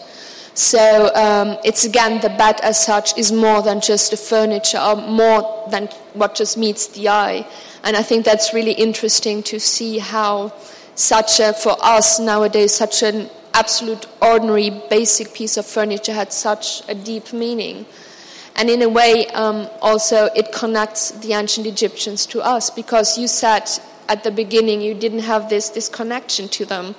So 0.54 1.12
um, 1.16 1.58
it's 1.64 1.84
again 1.84 2.20
the 2.20 2.28
bed 2.28 2.60
as 2.62 2.84
such 2.84 3.18
is 3.18 3.32
more 3.32 3.60
than 3.62 3.80
just 3.80 4.10
the 4.10 4.16
furniture, 4.16 4.78
or 4.78 4.96
more 4.96 5.68
than 5.70 5.88
what 6.12 6.36
just 6.36 6.56
meets 6.56 6.86
the 6.88 7.08
eye. 7.08 7.46
And 7.84 7.96
I 7.96 8.02
think 8.02 8.24
that's 8.24 8.54
really 8.54 8.72
interesting 8.72 9.42
to 9.44 9.60
see 9.60 9.98
how 9.98 10.54
such 10.94 11.38
a, 11.38 11.52
for 11.52 11.76
us 11.80 12.18
nowadays, 12.18 12.72
such 12.74 13.02
an 13.02 13.28
absolute 13.52 14.06
ordinary 14.22 14.70
basic 14.88 15.34
piece 15.34 15.56
of 15.56 15.66
furniture 15.66 16.14
had 16.14 16.32
such 16.32 16.82
a 16.88 16.94
deep 16.94 17.32
meaning. 17.32 17.84
And 18.56 18.70
in 18.70 18.80
a 18.82 18.88
way, 18.88 19.26
um, 19.28 19.68
also 19.82 20.26
it 20.34 20.50
connects 20.50 21.10
the 21.10 21.34
ancient 21.34 21.66
Egyptians 21.66 22.24
to 22.26 22.40
us 22.40 22.70
because 22.70 23.18
you 23.18 23.28
said 23.28 23.68
at 24.08 24.24
the 24.24 24.30
beginning 24.30 24.80
you 24.80 24.94
didn't 24.94 25.20
have 25.20 25.50
this, 25.50 25.68
this 25.68 25.88
connection 25.88 26.48
to 26.50 26.64
them, 26.64 26.94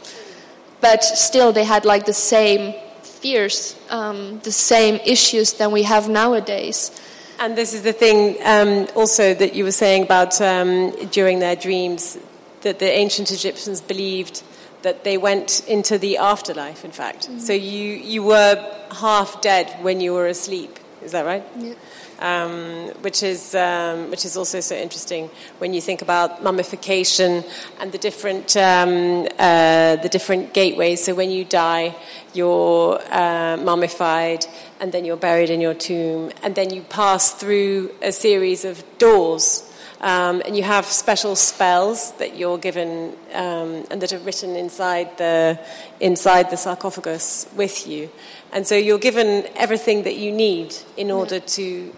but 0.82 1.04
still 1.04 1.52
they 1.52 1.64
had 1.64 1.84
like 1.84 2.06
the 2.06 2.14
same 2.14 2.76
fears, 3.02 3.76
um, 3.90 4.40
the 4.44 4.52
same 4.52 5.00
issues 5.06 5.54
than 5.54 5.72
we 5.72 5.84
have 5.84 6.10
nowadays. 6.10 6.92
And 7.40 7.58
this 7.58 7.74
is 7.74 7.82
the 7.82 7.94
thing 7.94 8.38
um, 8.44 8.88
also 8.96 9.34
that 9.34 9.56
you 9.56 9.64
were 9.64 9.72
saying 9.72 10.04
about 10.04 10.40
um, 10.42 10.92
during 11.12 11.40
their 11.40 11.56
dreams 11.56 12.18
that 12.62 12.80
the 12.80 12.90
ancient 12.90 13.32
Egyptians 13.32 13.82
believed 13.82 14.44
that 14.82 15.04
they 15.04 15.18
went 15.18 15.68
into 15.68 15.98
the 15.98 16.18
afterlife, 16.18 16.86
in 16.86 16.92
fact. 16.92 17.30
So 17.40 17.54
you, 17.54 17.94
you 17.94 18.24
were 18.24 18.56
half 18.92 19.42
dead 19.42 19.70
when 19.82 20.00
you 20.00 20.14
were 20.14 20.28
asleep. 20.28 20.80
Is 21.04 21.12
that 21.12 21.26
right? 21.26 21.44
Yeah. 21.58 21.74
Um, 22.20 22.92
which 23.02 23.24
is 23.24 23.54
um, 23.56 24.10
which 24.10 24.24
is 24.24 24.38
also 24.38 24.62
so 24.62 24.74
interesting 24.74 25.30
when 25.58 25.74
you 25.74 25.82
think 25.82 26.02
about 26.02 26.42
mummification 26.42 27.44
and 27.82 27.92
the 27.92 27.98
different 27.98 28.56
um, 28.56 29.28
uh, 29.38 29.98
the 29.98 30.08
different 30.10 30.54
gateways. 30.54 31.04
So 31.04 31.14
when 31.14 31.30
you 31.30 31.44
die, 31.44 31.94
you're 32.34 33.02
uh, 33.12 33.58
mummified, 33.58 34.46
and 34.80 34.94
then 34.94 35.04
you're 35.04 35.18
buried 35.18 35.50
in 35.50 35.60
your 35.60 35.74
tomb, 35.74 36.32
and 36.42 36.56
then 36.56 36.70
you 36.70 36.84
pass 36.84 37.34
through 37.34 37.92
a 38.02 38.14
series 38.14 38.64
of 38.64 38.82
doors. 38.98 39.70
Um, 40.02 40.42
and 40.46 40.56
you 40.56 40.64
have 40.64 40.86
special 40.86 41.36
spells 41.36 42.12
that 42.14 42.38
you're 42.38 42.58
given 42.58 43.16
um, 43.34 43.86
and 43.90 44.02
that 44.02 44.14
are 44.14 44.20
written 44.20 44.56
inside 44.56 45.18
the 45.18 45.60
inside 46.00 46.50
the 46.50 46.58
sarcophagus 46.58 47.48
with 47.56 47.88
you, 47.88 48.10
and 48.54 48.66
so 48.66 48.76
you're 48.76 49.00
given 49.00 49.46
everything 49.56 50.04
that 50.04 50.16
you 50.16 50.32
need 50.32 50.76
in 50.96 51.12
order 51.12 51.40
to 51.40 51.94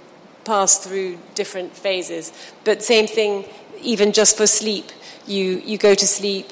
pass 0.48 0.80
through 0.80 1.18
different 1.36 1.76
phases. 1.76 2.32
But 2.64 2.82
same 2.82 3.08
thing, 3.08 3.46
even 3.82 4.12
just 4.12 4.38
for 4.38 4.48
sleep, 4.48 4.86
you 5.28 5.62
you 5.66 5.78
go 5.78 5.94
to 5.94 6.08
sleep. 6.08 6.48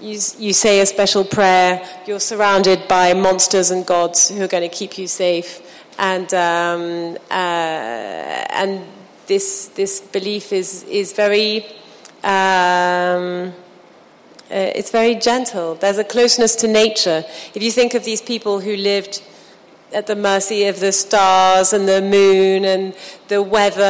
You, 0.00 0.20
you 0.38 0.52
say 0.52 0.80
a 0.80 0.86
special 0.86 1.24
prayer. 1.24 1.82
You're 2.06 2.20
surrounded 2.20 2.86
by 2.86 3.14
monsters 3.14 3.72
and 3.72 3.84
gods 3.84 4.28
who 4.28 4.44
are 4.44 4.52
going 4.56 4.70
to 4.70 4.76
keep 4.80 4.96
you 4.96 5.08
safe, 5.08 5.60
and 5.98 6.32
um, 6.34 7.16
uh, 7.30 8.60
and 8.62 8.84
this 9.26 9.70
this 9.74 10.00
belief 10.00 10.52
is 10.52 10.84
is 10.84 11.12
very 11.12 11.66
um, 12.22 13.52
uh, 14.50 14.78
it's 14.78 14.90
very 14.90 15.14
gentle. 15.14 15.74
There's 15.74 15.98
a 15.98 16.04
closeness 16.04 16.56
to 16.56 16.68
nature. 16.68 17.24
If 17.54 17.62
you 17.62 17.72
think 17.72 17.94
of 17.94 18.04
these 18.04 18.22
people 18.22 18.60
who 18.60 18.76
lived 18.76 19.22
at 19.92 20.06
the 20.06 20.16
mercy 20.16 20.66
of 20.66 20.80
the 20.80 20.92
stars 20.92 21.72
and 21.72 21.88
the 21.88 22.02
moon 22.02 22.64
and 22.64 22.94
the 23.28 23.42
weather, 23.42 23.82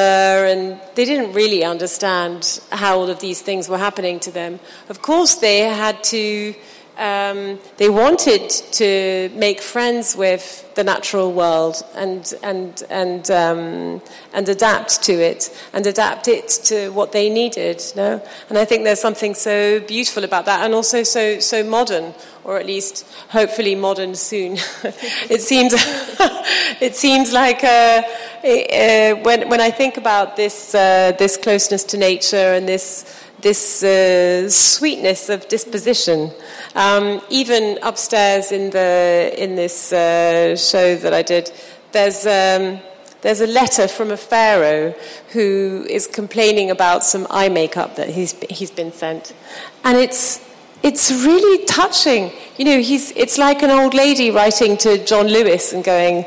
and 0.46 0.80
they 0.94 1.04
didn't 1.04 1.32
really 1.32 1.64
understand 1.64 2.60
how 2.70 2.98
all 2.98 3.10
of 3.10 3.20
these 3.20 3.42
things 3.42 3.68
were 3.68 3.78
happening 3.78 4.20
to 4.20 4.30
them. 4.30 4.60
Of 4.88 5.02
course, 5.02 5.36
they 5.36 5.60
had 5.60 6.02
to. 6.04 6.54
Um, 6.98 7.60
they 7.76 7.88
wanted 7.88 8.50
to 8.50 9.30
make 9.32 9.60
friends 9.60 10.16
with 10.16 10.68
the 10.74 10.82
natural 10.82 11.32
world 11.32 11.76
and 11.94 12.34
and 12.42 12.82
and 12.90 13.30
um, 13.30 14.02
and 14.32 14.48
adapt 14.48 15.02
to 15.04 15.12
it 15.12 15.56
and 15.72 15.86
adapt 15.86 16.26
it 16.26 16.48
to 16.64 16.90
what 16.90 17.12
they 17.12 17.30
needed. 17.30 17.80
No, 17.94 18.20
and 18.48 18.58
I 18.58 18.64
think 18.64 18.82
there's 18.82 19.00
something 19.00 19.34
so 19.34 19.78
beautiful 19.78 20.24
about 20.24 20.46
that, 20.46 20.64
and 20.64 20.74
also 20.74 21.04
so 21.04 21.38
so 21.38 21.62
modern, 21.62 22.14
or 22.42 22.58
at 22.58 22.66
least 22.66 23.06
hopefully 23.28 23.76
modern 23.76 24.16
soon. 24.16 24.52
it 25.30 25.40
seems 25.40 25.74
it 26.80 26.96
seems 26.96 27.32
like 27.32 27.62
uh, 27.62 28.02
uh, 28.42 29.14
when 29.22 29.48
when 29.48 29.60
I 29.60 29.70
think 29.70 29.98
about 29.98 30.34
this 30.34 30.74
uh, 30.74 31.12
this 31.16 31.36
closeness 31.36 31.84
to 31.84 31.96
nature 31.96 32.54
and 32.54 32.68
this 32.68 33.04
this 33.40 33.82
uh, 33.82 34.48
sweetness 34.48 35.28
of 35.28 35.48
disposition. 35.48 36.30
Um, 36.74 37.20
even 37.30 37.78
upstairs 37.82 38.52
in 38.52 38.70
the 38.70 39.34
in 39.36 39.56
this 39.56 39.92
uh, 39.92 40.56
show 40.56 40.96
that 40.96 41.14
I 41.14 41.22
did, 41.22 41.52
there's. 41.92 42.26
Um, 42.26 42.80
there's 43.20 43.40
a 43.40 43.46
letter 43.48 43.88
from 43.88 44.12
a 44.12 44.16
pharaoh 44.16 44.94
who 45.32 45.84
is 45.90 46.06
complaining 46.06 46.70
about 46.70 47.02
some 47.02 47.26
eye 47.30 47.48
makeup 47.48 47.96
that 47.96 48.08
he's, 48.10 48.32
he's 48.48 48.70
been 48.70 48.92
sent. 48.92 49.34
And 49.82 49.98
it's, 49.98 50.40
it's 50.84 51.10
really 51.10 51.64
touching. 51.64 52.30
You 52.56 52.64
know, 52.64 52.80
he's, 52.80 53.10
it's 53.16 53.36
like 53.36 53.62
an 53.62 53.70
old 53.70 53.92
lady 53.92 54.30
writing 54.30 54.76
to 54.78 55.04
John 55.04 55.26
Lewis 55.26 55.72
and 55.72 55.82
going, 55.82 56.26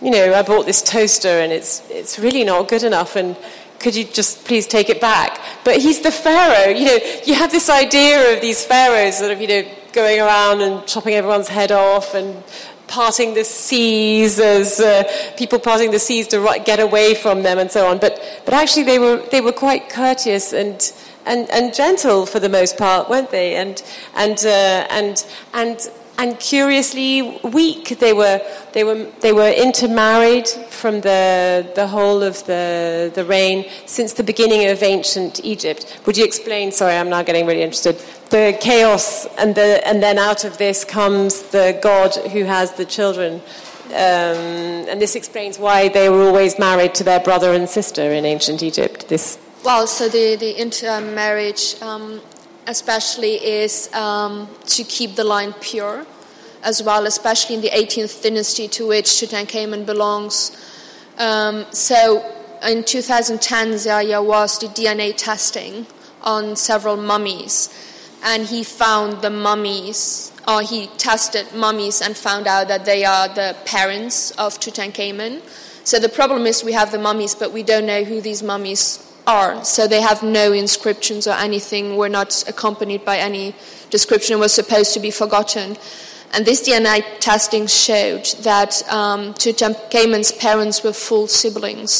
you 0.00 0.10
know, 0.10 0.32
I 0.32 0.42
bought 0.42 0.64
this 0.64 0.80
toaster 0.80 1.28
and 1.28 1.52
it's, 1.52 1.88
it's 1.90 2.18
really 2.18 2.42
not 2.42 2.68
good 2.68 2.84
enough 2.84 3.16
and 3.16 3.36
could 3.80 3.96
you 3.96 4.04
just 4.04 4.44
please 4.44 4.66
take 4.66 4.90
it 4.90 5.00
back? 5.00 5.40
But 5.64 5.78
he's 5.78 6.00
the 6.02 6.12
pharaoh. 6.12 6.70
You 6.70 6.84
know, 6.84 6.98
you 7.24 7.34
have 7.34 7.50
this 7.50 7.68
idea 7.68 8.34
of 8.34 8.40
these 8.40 8.64
pharaohs 8.64 9.18
sort 9.18 9.32
of, 9.32 9.40
you 9.40 9.48
know, 9.48 9.64
going 9.92 10.20
around 10.20 10.60
and 10.60 10.86
chopping 10.86 11.14
everyone's 11.14 11.48
head 11.48 11.72
off 11.72 12.14
and 12.14 12.44
parting 12.86 13.34
the 13.34 13.44
seas 13.44 14.38
as 14.38 14.80
uh, 14.80 15.04
people 15.36 15.58
parting 15.58 15.92
the 15.92 15.98
seas 15.98 16.26
to 16.28 16.60
get 16.64 16.78
away 16.78 17.14
from 17.14 17.42
them 17.42 17.58
and 17.58 17.70
so 17.70 17.86
on. 17.86 17.98
But, 17.98 18.20
but 18.44 18.52
actually, 18.52 18.82
they 18.82 18.98
were, 18.98 19.24
they 19.30 19.40
were 19.40 19.52
quite 19.52 19.88
courteous 19.88 20.52
and, 20.52 20.92
and, 21.24 21.50
and 21.50 21.72
gentle 21.72 22.26
for 22.26 22.38
the 22.38 22.48
most 22.48 22.76
part, 22.76 23.08
weren't 23.08 23.30
they? 23.30 23.56
And, 23.56 23.82
and, 24.14 24.38
uh, 24.44 24.86
and, 24.90 25.24
and, 25.54 25.90
and 26.20 26.38
curiously 26.38 27.40
weak. 27.42 27.98
They 27.98 28.12
were, 28.12 28.40
they 28.72 28.84
were, 28.84 29.04
they 29.20 29.32
were 29.32 29.50
intermarried 29.50 30.46
from 30.48 31.00
the, 31.00 31.66
the 31.74 31.86
whole 31.86 32.22
of 32.22 32.44
the, 32.44 33.10
the 33.14 33.24
reign 33.24 33.64
since 33.86 34.12
the 34.12 34.22
beginning 34.22 34.68
of 34.68 34.82
ancient 34.82 35.42
Egypt. 35.42 36.00
Would 36.04 36.18
you 36.18 36.24
explain? 36.24 36.72
Sorry, 36.72 36.94
I'm 36.94 37.08
now 37.08 37.22
getting 37.22 37.46
really 37.46 37.62
interested. 37.62 37.96
The 38.28 38.56
chaos, 38.60 39.26
and, 39.38 39.54
the, 39.54 39.86
and 39.88 40.02
then 40.02 40.18
out 40.18 40.44
of 40.44 40.58
this 40.58 40.84
comes 40.84 41.42
the 41.44 41.78
God 41.82 42.14
who 42.32 42.44
has 42.44 42.74
the 42.74 42.84
children. 42.84 43.40
Um, 43.86 44.86
and 44.90 45.00
this 45.00 45.16
explains 45.16 45.58
why 45.58 45.88
they 45.88 46.10
were 46.10 46.22
always 46.22 46.58
married 46.58 46.94
to 46.96 47.04
their 47.04 47.20
brother 47.20 47.54
and 47.54 47.68
sister 47.68 48.02
in 48.02 48.24
ancient 48.24 48.62
Egypt. 48.62 49.08
This 49.08 49.38
Well, 49.64 49.86
so 49.86 50.08
the, 50.08 50.36
the 50.36 50.52
intermarriage 50.60 51.80
um, 51.82 52.20
especially 52.66 53.34
is 53.34 53.92
um, 53.94 54.48
to 54.66 54.84
keep 54.84 55.16
the 55.16 55.24
line 55.24 55.52
pure 55.54 56.06
as 56.62 56.82
well, 56.82 57.06
especially 57.06 57.56
in 57.56 57.62
the 57.62 57.70
18th 57.70 58.22
dynasty 58.22 58.68
to 58.68 58.86
which 58.86 59.06
Tutankhamun 59.06 59.86
belongs. 59.86 60.56
Um, 61.18 61.66
so 61.70 62.24
in 62.62 62.84
2010, 62.84 63.78
there 63.84 64.22
was 64.22 64.58
the 64.58 64.66
DNA 64.66 65.16
testing 65.16 65.86
on 66.22 66.56
several 66.56 66.96
mummies, 66.96 67.70
and 68.22 68.46
he 68.46 68.62
found 68.62 69.22
the 69.22 69.30
mummies, 69.30 70.32
or 70.46 70.62
he 70.62 70.88
tested 70.98 71.46
mummies 71.54 72.02
and 72.02 72.16
found 72.16 72.46
out 72.46 72.68
that 72.68 72.84
they 72.84 73.04
are 73.04 73.28
the 73.28 73.56
parents 73.64 74.30
of 74.32 74.58
Tutankhamun. 74.60 75.40
So 75.84 75.98
the 75.98 76.08
problem 76.08 76.46
is 76.46 76.62
we 76.62 76.72
have 76.72 76.92
the 76.92 76.98
mummies, 76.98 77.34
but 77.34 77.52
we 77.52 77.62
don't 77.62 77.86
know 77.86 78.04
who 78.04 78.20
these 78.20 78.42
mummies 78.42 79.09
are. 79.30 79.64
So 79.64 79.86
they 79.86 80.00
have 80.00 80.22
no 80.22 80.52
inscriptions 80.52 81.26
or 81.26 81.36
anything, 81.48 81.96
were 81.96 82.08
not 82.08 82.30
accompanied 82.48 83.04
by 83.04 83.16
any 83.18 83.54
description, 83.90 84.38
was 84.40 84.52
supposed 84.52 84.92
to 84.94 85.00
be 85.00 85.10
forgotten. 85.10 85.76
And 86.32 86.44
this 86.44 86.60
DNA 86.66 87.04
testing 87.20 87.66
showed 87.66 88.26
that 88.42 88.82
um, 88.90 89.34
Tutankhamun's 89.34 90.32
parents 90.32 90.82
were 90.84 90.92
full 90.92 91.26
siblings. 91.26 91.92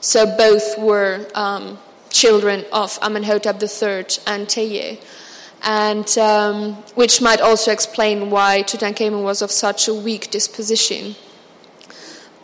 So 0.00 0.26
both 0.36 0.78
were 0.78 1.26
um, 1.34 1.78
children 2.10 2.64
of 2.72 2.98
Amenhotep 3.02 3.62
III 3.62 4.06
and 4.26 4.48
Teye. 4.48 4.98
And 5.62 6.08
um, 6.18 6.74
which 6.94 7.22
might 7.22 7.40
also 7.40 7.72
explain 7.72 8.30
why 8.30 8.62
Tutankhamun 8.62 9.22
was 9.22 9.40
of 9.40 9.50
such 9.50 9.88
a 9.88 9.94
weak 9.94 10.30
disposition. 10.30 11.16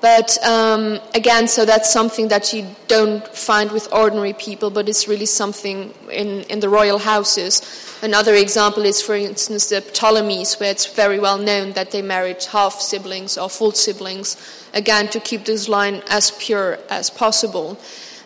But 0.00 0.42
um, 0.46 0.98
again, 1.14 1.46
so 1.46 1.66
that's 1.66 1.92
something 1.92 2.28
that 2.28 2.54
you 2.54 2.66
don't 2.88 3.26
find 3.28 3.70
with 3.70 3.92
ordinary 3.92 4.32
people, 4.32 4.70
but 4.70 4.88
it's 4.88 5.06
really 5.06 5.26
something 5.26 5.92
in, 6.10 6.42
in 6.44 6.60
the 6.60 6.70
royal 6.70 6.98
houses. 6.98 7.60
Another 8.02 8.34
example 8.34 8.84
is, 8.84 9.02
for 9.02 9.14
instance, 9.14 9.68
the 9.68 9.82
Ptolemies, 9.82 10.58
where 10.58 10.70
it's 10.70 10.86
very 10.86 11.18
well 11.18 11.36
known 11.36 11.72
that 11.72 11.90
they 11.90 12.00
married 12.00 12.42
half 12.44 12.80
siblings 12.80 13.36
or 13.36 13.50
full 13.50 13.72
siblings, 13.72 14.38
again, 14.72 15.08
to 15.08 15.20
keep 15.20 15.44
this 15.44 15.68
line 15.68 16.02
as 16.08 16.30
pure 16.30 16.78
as 16.88 17.10
possible. 17.10 17.78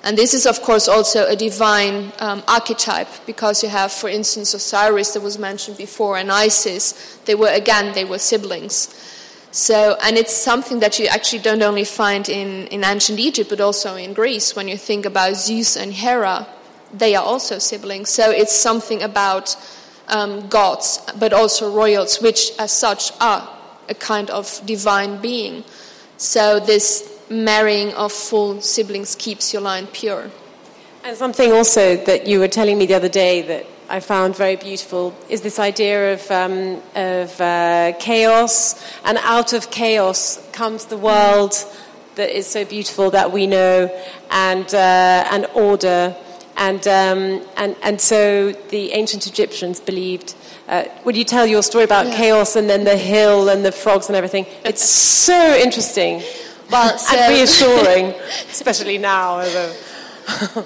And 0.05 0.17
this 0.17 0.33
is, 0.33 0.47
of 0.47 0.63
course, 0.63 0.87
also 0.87 1.27
a 1.27 1.35
divine 1.35 2.13
um, 2.21 2.45
archetype 2.47 3.09
because 3.27 3.65
you 3.65 3.71
have, 3.71 3.91
for 3.91 4.09
instance, 4.09 4.55
Osiris 4.55 5.15
that 5.15 5.23
was 5.23 5.39
mentioned 5.39 5.79
before 5.79 6.19
and 6.19 6.31
Isis. 6.31 7.19
They 7.25 7.35
were, 7.35 7.49
again, 7.49 7.95
they 7.95 8.05
were 8.05 8.19
siblings. 8.19 8.95
So, 9.55 9.97
and 10.03 10.17
it's 10.17 10.35
something 10.37 10.81
that 10.81 10.99
you 10.99 11.07
actually 11.07 11.39
don't 11.39 11.63
only 11.63 11.85
find 11.85 12.29
in, 12.29 12.67
in 12.75 12.83
ancient 12.83 13.21
Egypt, 13.21 13.51
but 13.51 13.61
also 13.61 13.95
in 13.95 14.13
Greece. 14.13 14.57
When 14.57 14.67
you 14.67 14.77
think 14.77 15.07
about 15.07 15.37
Zeus 15.37 15.77
and 15.77 15.93
Hera, 15.93 16.49
they 16.93 17.15
are 17.15 17.23
also 17.23 17.61
siblings. 17.61 18.11
So 18.11 18.33
it's 18.33 18.53
something 18.53 19.01
about 19.01 19.57
um, 20.09 20.49
gods, 20.49 20.99
but 21.21 21.33
also 21.33 21.73
royals, 21.73 22.21
which 22.21 22.51
as 22.59 22.73
such 22.73 23.13
are 23.21 23.49
a 23.89 23.95
kind 23.95 24.29
of 24.29 24.61
divine 24.67 25.21
being. 25.21 25.63
So 26.17 26.59
this 26.59 27.09
marrying 27.31 27.95
of 27.95 28.11
full 28.11 28.61
siblings 28.61 29.15
keeps 29.15 29.53
your 29.53 29.63
line 29.63 29.87
pure. 29.87 30.33
And 31.05 31.17
something 31.17 31.53
also 31.53 31.97
that 32.07 32.27
you 32.27 32.41
were 32.41 32.49
telling 32.49 32.77
me 32.77 32.87
the 32.87 32.95
other 32.95 33.09
day 33.09 33.43
that 33.43 33.67
I 33.95 34.01
found 34.01 34.35
very 34.35 34.57
beautiful 34.57 35.15
is 35.29 35.43
this 35.43 35.61
idea 35.61 36.15
of, 36.15 36.29
um, 36.29 36.83
of 36.97 37.41
uh, 37.41 37.93
chaos, 38.01 38.75
and 39.05 39.19
out 39.19 39.53
of 39.53 39.71
chaos 39.71 40.45
comes 40.51 40.87
the 40.87 40.97
world 40.97 41.55
that 42.17 42.37
is 42.37 42.45
so 42.45 42.65
beautiful 42.65 43.13
that 43.13 43.31
we 43.31 43.47
know, 43.47 43.89
and, 44.33 44.75
uh, 44.75 45.29
and 45.31 45.47
order. 45.55 46.17
And, 46.57 46.85
um, 46.89 47.47
and, 47.57 47.77
and 47.85 48.01
so 48.01 48.51
the 48.71 48.91
ancient 48.95 49.29
Egyptians 49.29 49.79
believed. 49.79 50.35
Uh, 50.67 50.87
would 51.05 51.17
you 51.17 51.23
tell 51.23 51.47
your 51.47 51.63
story 51.63 51.85
about 51.85 52.07
yeah. 52.07 52.17
chaos 52.17 52.57
and 52.57 52.69
then 52.69 52.83
the 52.83 52.97
hill 52.97 53.49
and 53.49 53.65
the 53.65 53.71
frogs 53.71 54.09
and 54.09 54.17
everything? 54.17 54.45
It's 54.65 54.85
so 54.85 55.57
interesting 55.57 56.21
well, 56.69 56.99
so 57.11 57.17
and 57.17 57.33
reassuring, 57.37 58.07
especially 58.51 58.99
now. 58.99 59.37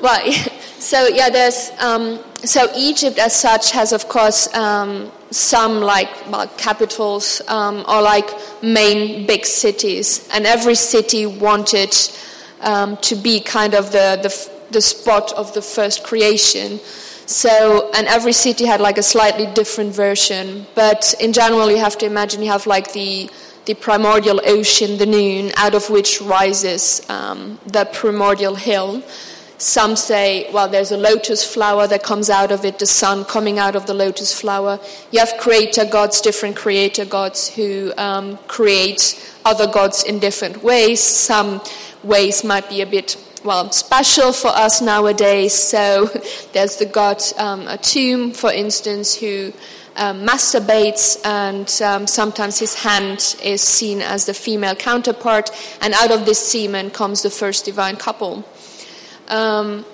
well, 0.01 0.48
so 0.89 1.07
yeah, 1.07 1.29
there's 1.29 1.71
um, 1.81 2.19
so 2.45 2.67
Egypt 2.75 3.19
as 3.19 3.37
such 3.37 3.73
has 3.73 3.93
of 3.93 4.09
course 4.09 4.49
um, 4.55 5.13
some 5.31 5.83
like 5.83 6.09
well, 6.31 6.49
capitals 6.57 7.43
um, 7.47 7.85
or 7.87 8.01
like 8.01 8.27
main 8.63 9.27
big 9.27 9.45
cities, 9.45 10.27
and 10.33 10.47
every 10.47 10.75
city 10.75 11.27
wanted 11.27 11.95
um, 12.63 12.97
to 13.09 13.15
be 13.17 13.39
kind 13.39 13.75
of 13.75 13.93
the, 13.93 14.19
the 14.23 14.51
the 14.71 14.81
spot 14.81 15.31
of 15.35 15.53
the 15.53 15.61
first 15.61 16.05
creation. 16.05 16.79
So, 17.27 17.91
and 17.95 18.07
every 18.07 18.33
city 18.33 18.65
had 18.65 18.81
like 18.81 18.97
a 18.97 19.03
slightly 19.03 19.45
different 19.53 19.95
version, 19.95 20.67
but 20.75 21.15
in 21.21 21.35
general, 21.35 21.71
you 21.71 21.77
have 21.77 21.99
to 21.99 22.07
imagine 22.07 22.43
you 22.43 22.51
have 22.51 22.67
like 22.67 22.95
the 22.95 23.29
the 23.67 23.75
primordial 23.75 24.41
ocean, 24.47 24.97
the 24.97 25.05
Nun, 25.05 25.53
out 25.59 25.75
of 25.75 25.91
which 25.91 26.23
rises 26.23 27.03
um, 27.11 27.59
the 27.67 27.85
primordial 27.93 28.55
hill. 28.55 29.03
Some 29.59 29.97
say, 29.97 30.49
well, 30.53 30.69
there's 30.69 30.93
a 30.93 30.97
lotus 30.97 31.43
flower 31.43 31.89
that 31.89 32.05
comes 32.05 32.31
out 32.31 32.53
of 32.53 32.65
it, 32.65 32.79
the 32.79 32.87
sun 32.87 33.25
coming 33.25 33.59
out 33.59 33.75
of 33.75 33.87
the 33.87 33.95
lotus 33.95 34.39
flower. 34.41 34.79
You 35.11 35.19
have 35.19 35.37
creator 35.37 35.85
gods, 35.85 36.21
different 36.21 36.55
creator 36.55 37.05
gods 37.05 37.49
who 37.49 37.93
um, 37.97 38.39
create 38.47 39.21
other 39.45 39.67
gods 39.67 40.05
in 40.05 40.21
different 40.21 40.63
ways. 40.63 41.01
Some 41.01 41.61
ways 42.05 42.45
might 42.45 42.69
be 42.69 42.83
a 42.83 42.87
bit, 42.87 43.17
well, 43.45 43.73
special 43.73 44.33
for 44.33 44.49
us 44.49 44.81
nowadays. 44.81 45.55
So 45.55 46.07
there's 46.53 46.77
the 46.77 46.87
god 46.87 47.21
um, 47.37 47.63
Atum, 47.63 48.37
for 48.37 48.53
instance, 48.53 49.17
who 49.17 49.53
um, 49.97 50.25
masturbates, 50.25 51.19
and 51.25 51.69
um, 51.83 52.07
sometimes 52.07 52.61
his 52.61 52.77
hand 52.77 53.35
is 53.43 53.61
seen 53.61 54.01
as 54.01 54.27
the 54.27 54.35
female 54.35 54.77
counterpart, 54.77 55.51
and 55.83 55.93
out 55.95 56.13
of 56.13 56.25
this 56.25 56.39
semen 56.39 56.91
comes 56.91 57.23
the 57.23 57.31
first 57.31 57.65
divine 57.65 57.97
couple. 57.97 58.45
Um, 59.29 59.85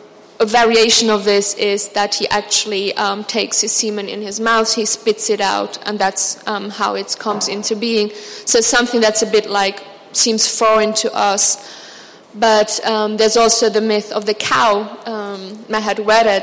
a 0.41 0.47
variation 0.47 1.11
of 1.11 1.25
this 1.25 1.55
is 1.55 1.91
that 1.91 2.17
he 2.17 2.29
actually 2.29 2.93
um, 2.97 3.25
takes 3.25 3.61
his 3.61 3.73
semen 3.73 4.09
in 4.09 4.21
his 4.21 4.41
mouth, 4.41 4.75
he 4.75 4.85
spits 4.85 5.31
it 5.31 5.41
out, 5.41 5.79
and 5.87 5.99
that's 5.99 6.45
um, 6.47 6.71
how 6.71 6.95
it 6.97 7.17
comes 7.19 7.49
into 7.49 7.77
being. 7.77 8.11
So 8.45 8.61
something 8.61 9.01
that's 9.01 9.23
a 9.23 9.27
bit 9.27 9.49
like 9.49 9.83
seems 10.13 10.47
foreign 10.47 10.93
to 10.95 11.15
us. 11.15 11.83
But 12.37 12.85
um, 12.85 13.17
there's 13.17 13.37
also 13.37 13.71
the 13.71 13.81
myth 13.81 14.11
of 14.11 14.27
the 14.27 14.35
cow, 14.35 14.99
um, 15.07 15.55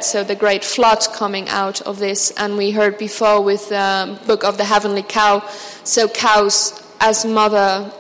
so 0.02 0.24
the 0.24 0.38
great 0.40 0.64
flood 0.64 1.00
coming 1.14 1.50
out 1.50 1.82
of 1.82 2.00
this. 2.00 2.32
And 2.38 2.56
we 2.56 2.72
heard 2.72 2.98
before 2.98 3.42
with 3.44 3.68
the 3.68 4.18
book 4.26 4.46
of 4.46 4.58
the 4.58 4.64
heavenly 4.64 5.04
cow. 5.04 5.46
So 5.84 6.08
cows 6.08 6.82
as 7.02 7.26
mother 7.26 7.92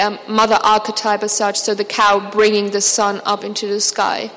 um, 0.00 0.18
um, 0.18 0.18
mother 0.28 0.58
archetype 0.62 1.22
as 1.22 1.32
such, 1.32 1.60
so 1.60 1.74
the 1.74 1.84
cow 1.84 2.30
bringing 2.30 2.70
the 2.70 2.80
sun 2.80 3.20
up 3.24 3.44
into 3.44 3.66
the 3.66 3.80
sky. 3.80 4.30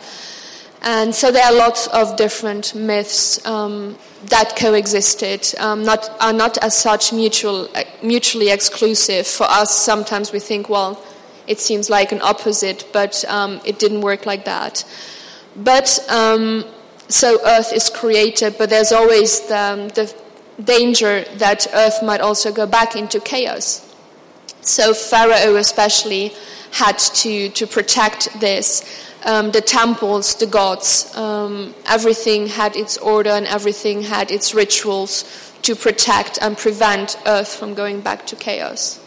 And 0.82 1.15
so 1.15 1.32
there 1.32 1.44
are 1.44 1.54
lots 1.54 1.88
of 1.88 2.15
different 2.15 2.76
myths 2.76 3.44
um, 3.46 3.98
that 4.26 4.56
coexisted, 4.56 5.54
um, 5.58 5.84
not, 5.84 6.10
are 6.22 6.34
not 6.34 6.58
as 6.60 6.78
such 6.78 7.12
mutual, 7.12 7.70
mutually 8.04 8.50
exclusive. 8.50 9.26
For 9.26 9.46
us, 9.46 9.74
sometimes 9.74 10.32
we 10.32 10.39
think, 10.39 10.70
well, 10.70 11.04
it 11.48 11.60
seems 11.60 11.89
like 11.89 12.12
an 12.12 12.22
opposite, 12.22 12.88
but 12.94 13.26
um, 13.28 13.62
it 13.65 13.80
didn't 13.80 14.02
work 14.02 14.26
like 14.26 14.46
that. 14.46 14.84
But 15.56 16.00
um, 16.10 16.65
so 17.08 17.39
Earth 17.46 17.74
is 17.74 17.89
created, 17.89 18.58
but 18.58 18.70
there's 18.70 18.91
always 18.91 19.41
the, 19.41 19.91
the 19.96 20.63
danger 20.63 21.24
that 21.38 21.68
Earth 21.74 22.04
might 22.04 22.22
also 22.22 22.52
go 22.52 22.65
back 22.65 22.96
into 22.96 23.20
chaos. 23.20 23.85
So 24.65 24.93
Pharaoh 24.93 25.56
especially 25.56 26.34
had 26.71 26.97
to, 26.97 27.49
to 27.49 27.67
protect 27.67 28.39
this. 28.39 28.84
Um, 29.23 29.51
the 29.51 29.62
temples, 29.62 30.36
the 30.36 30.45
gods, 30.45 31.15
um, 31.15 31.73
everything 31.88 32.47
had 32.47 32.75
its 32.75 32.97
order 32.97 33.32
and 33.32 33.47
everything 33.47 34.04
had 34.04 34.30
its 34.30 34.54
rituals 34.54 35.23
to 35.63 35.75
protect 35.75 36.38
and 36.41 36.58
prevent 36.58 37.17
Earth 37.25 37.56
from 37.56 37.73
going 37.73 38.01
back 38.01 38.28
to 38.28 38.36
chaos. 38.36 38.99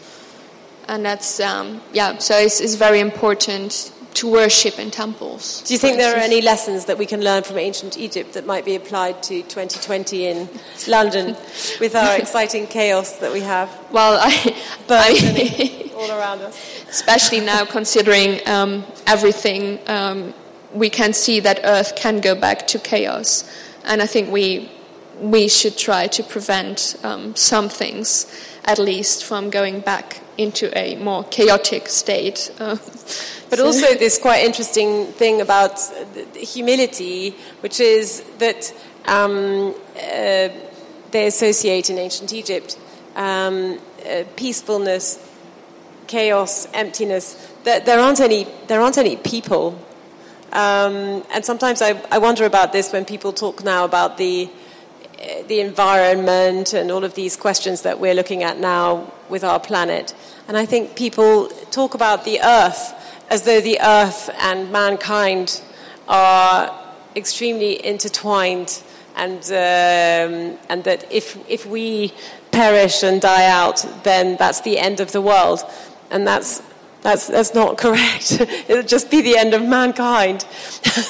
and 0.89 1.05
that's 1.05 1.39
um, 1.39 1.81
yeah. 1.93 2.17
So 2.17 2.37
it's, 2.37 2.59
it's 2.59 2.75
very 2.75 2.99
important 2.99 3.93
to 4.15 4.31
worship 4.31 4.79
in 4.79 4.91
temples. 4.91 5.61
Do 5.63 5.73
you 5.73 5.79
think 5.79 5.97
there 5.97 6.15
are 6.15 6.19
any 6.19 6.41
lessons 6.41 6.85
that 6.85 6.97
we 6.97 7.05
can 7.05 7.21
learn 7.21 7.43
from 7.43 7.57
ancient 7.57 7.97
Egypt 7.97 8.33
that 8.33 8.45
might 8.45 8.65
be 8.65 8.75
applied 8.75 9.21
to 9.23 9.41
2020 9.43 10.25
in 10.25 10.49
London 10.87 11.35
with 11.79 11.95
our 11.95 12.17
exciting 12.21 12.67
chaos 12.67 13.17
that 13.19 13.31
we 13.31 13.41
have? 13.41 13.69
Well, 13.91 14.19
I, 14.21 14.55
I 14.89 15.91
all 15.99 16.11
around 16.11 16.41
us. 16.41 16.83
Especially 16.89 17.39
now, 17.39 17.65
considering 17.65 18.39
um, 18.47 18.85
everything, 19.05 19.79
um, 19.87 20.33
we 20.73 20.89
can 20.89 21.13
see 21.13 21.39
that 21.41 21.59
Earth 21.63 21.95
can 21.95 22.21
go 22.21 22.35
back 22.35 22.67
to 22.67 22.79
chaos, 22.79 23.49
and 23.83 24.01
I 24.01 24.05
think 24.05 24.31
we 24.31 24.71
we 25.19 25.47
should 25.47 25.77
try 25.77 26.07
to 26.07 26.23
prevent 26.23 26.95
um, 27.03 27.35
some 27.35 27.69
things, 27.69 28.27
at 28.65 28.79
least, 28.79 29.23
from 29.23 29.49
going 29.49 29.81
back 29.81 30.21
into 30.37 30.75
a 30.77 30.95
more 30.97 31.23
chaotic 31.25 31.87
state. 31.87 32.51
Uh, 32.59 32.75
but 33.49 33.59
so. 33.59 33.65
also, 33.65 33.93
this 33.95 34.17
quite 34.17 34.45
interesting 34.45 35.07
thing 35.07 35.41
about 35.41 35.79
humility, 36.35 37.31
which 37.61 37.79
is 37.79 38.23
that 38.37 38.73
um, 39.05 39.75
uh, 39.97 40.49
they 41.11 41.27
associate 41.27 41.89
in 41.89 41.97
ancient 41.97 42.31
Egypt 42.33 42.77
um, 43.15 43.79
uh, 44.05 44.23
peacefulness, 44.35 45.19
chaos, 46.07 46.67
emptiness. 46.73 47.35
There, 47.63 47.79
there, 47.81 47.99
aren't 47.99 48.19
any. 48.21 48.47
There 48.67 48.81
aren't 48.81 48.97
any 48.97 49.17
people. 49.17 49.77
Um, 50.51 51.23
and 51.31 51.45
sometimes 51.45 51.81
I, 51.81 52.01
I 52.09 52.17
wonder 52.17 52.45
about 52.45 52.73
this 52.73 52.91
when 52.91 53.05
people 53.05 53.33
talk 53.33 53.63
now 53.63 53.85
about 53.85 54.17
the 54.17 54.49
the 55.47 55.59
environment 55.59 56.73
and 56.73 56.91
all 56.91 57.03
of 57.03 57.15
these 57.15 57.35
questions 57.35 57.81
that 57.81 57.99
we're 57.99 58.13
looking 58.13 58.43
at 58.43 58.57
now 58.57 59.11
with 59.29 59.43
our 59.43 59.59
planet. 59.59 60.13
And 60.47 60.57
I 60.57 60.65
think 60.65 60.95
people 60.95 61.49
talk 61.71 61.93
about 61.93 62.25
the 62.25 62.39
earth 62.41 62.93
as 63.29 63.43
though 63.43 63.61
the 63.61 63.79
earth 63.81 64.29
and 64.39 64.71
mankind 64.71 65.61
are 66.07 66.75
extremely 67.15 67.85
intertwined 67.85 68.81
and, 69.15 69.43
um, 69.45 70.57
and 70.69 70.83
that 70.83 71.11
if, 71.11 71.37
if 71.49 71.65
we 71.65 72.13
perish 72.51 73.03
and 73.03 73.21
die 73.21 73.47
out, 73.47 73.85
then 74.03 74.37
that's 74.37 74.61
the 74.61 74.79
end 74.79 74.99
of 74.99 75.11
the 75.11 75.21
world. 75.21 75.63
And 76.09 76.25
that's 76.25 76.61
that's, 77.01 77.27
that's 77.27 77.53
not 77.53 77.77
correct. 77.77 78.41
It'll 78.67 78.83
just 78.83 79.09
be 79.09 79.21
the 79.21 79.37
end 79.37 79.53
of 79.53 79.63
mankind. 79.63 80.45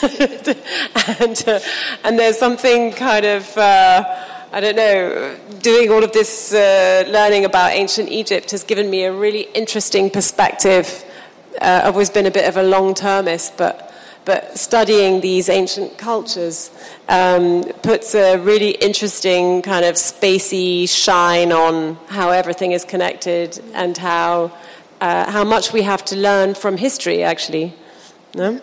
and, 1.20 1.44
uh, 1.48 1.60
and 2.04 2.20
there's 2.20 2.38
something 2.38 2.92
kind 2.94 3.26
of, 3.26 3.58
uh, 3.58 4.04
I 4.52 4.62
don't 4.62 4.76
know, 4.76 5.36
doing 5.62 5.90
all 5.92 6.04
of 6.04 6.12
this 6.12 6.54
uh, 6.54 7.06
learning 7.08 7.46
about 7.46 7.72
ancient 7.72 8.10
Egypt 8.10 8.52
has 8.52 8.64
given 8.64 8.90
me 8.90 9.04
a 9.04 9.14
really 9.14 9.42
interesting 9.54 10.12
perspective. 10.12 11.06
Uh, 11.60 11.82
I've 11.84 11.94
always 11.94 12.12
been 12.12 12.28
a 12.28 12.32
bit 12.32 12.48
of 12.48 12.58
a 12.58 12.64
long 12.64 12.94
termist, 12.94 13.58
but, 13.58 13.92
but 14.26 14.60
studying 14.60 15.22
these 15.22 15.50
ancient 15.50 15.98
cultures 15.98 16.70
um, 17.08 17.64
puts 17.82 18.14
a 18.14 18.38
really 18.38 18.72
interesting 18.72 19.64
kind 19.64 19.86
of 19.86 19.96
spacey 19.96 20.88
shine 20.88 21.52
on 21.52 21.96
how 22.10 22.30
everything 22.30 22.74
is 22.74 22.86
connected 22.86 23.60
and 23.74 23.98
how 23.98 24.52
uh, 25.02 25.32
how 25.32 25.44
much 25.44 25.74
we 25.74 25.82
have 25.84 26.04
to 26.06 26.16
learn 26.16 26.54
from 26.54 26.78
history, 26.78 27.24
actually. 27.24 27.74
No? 28.36 28.62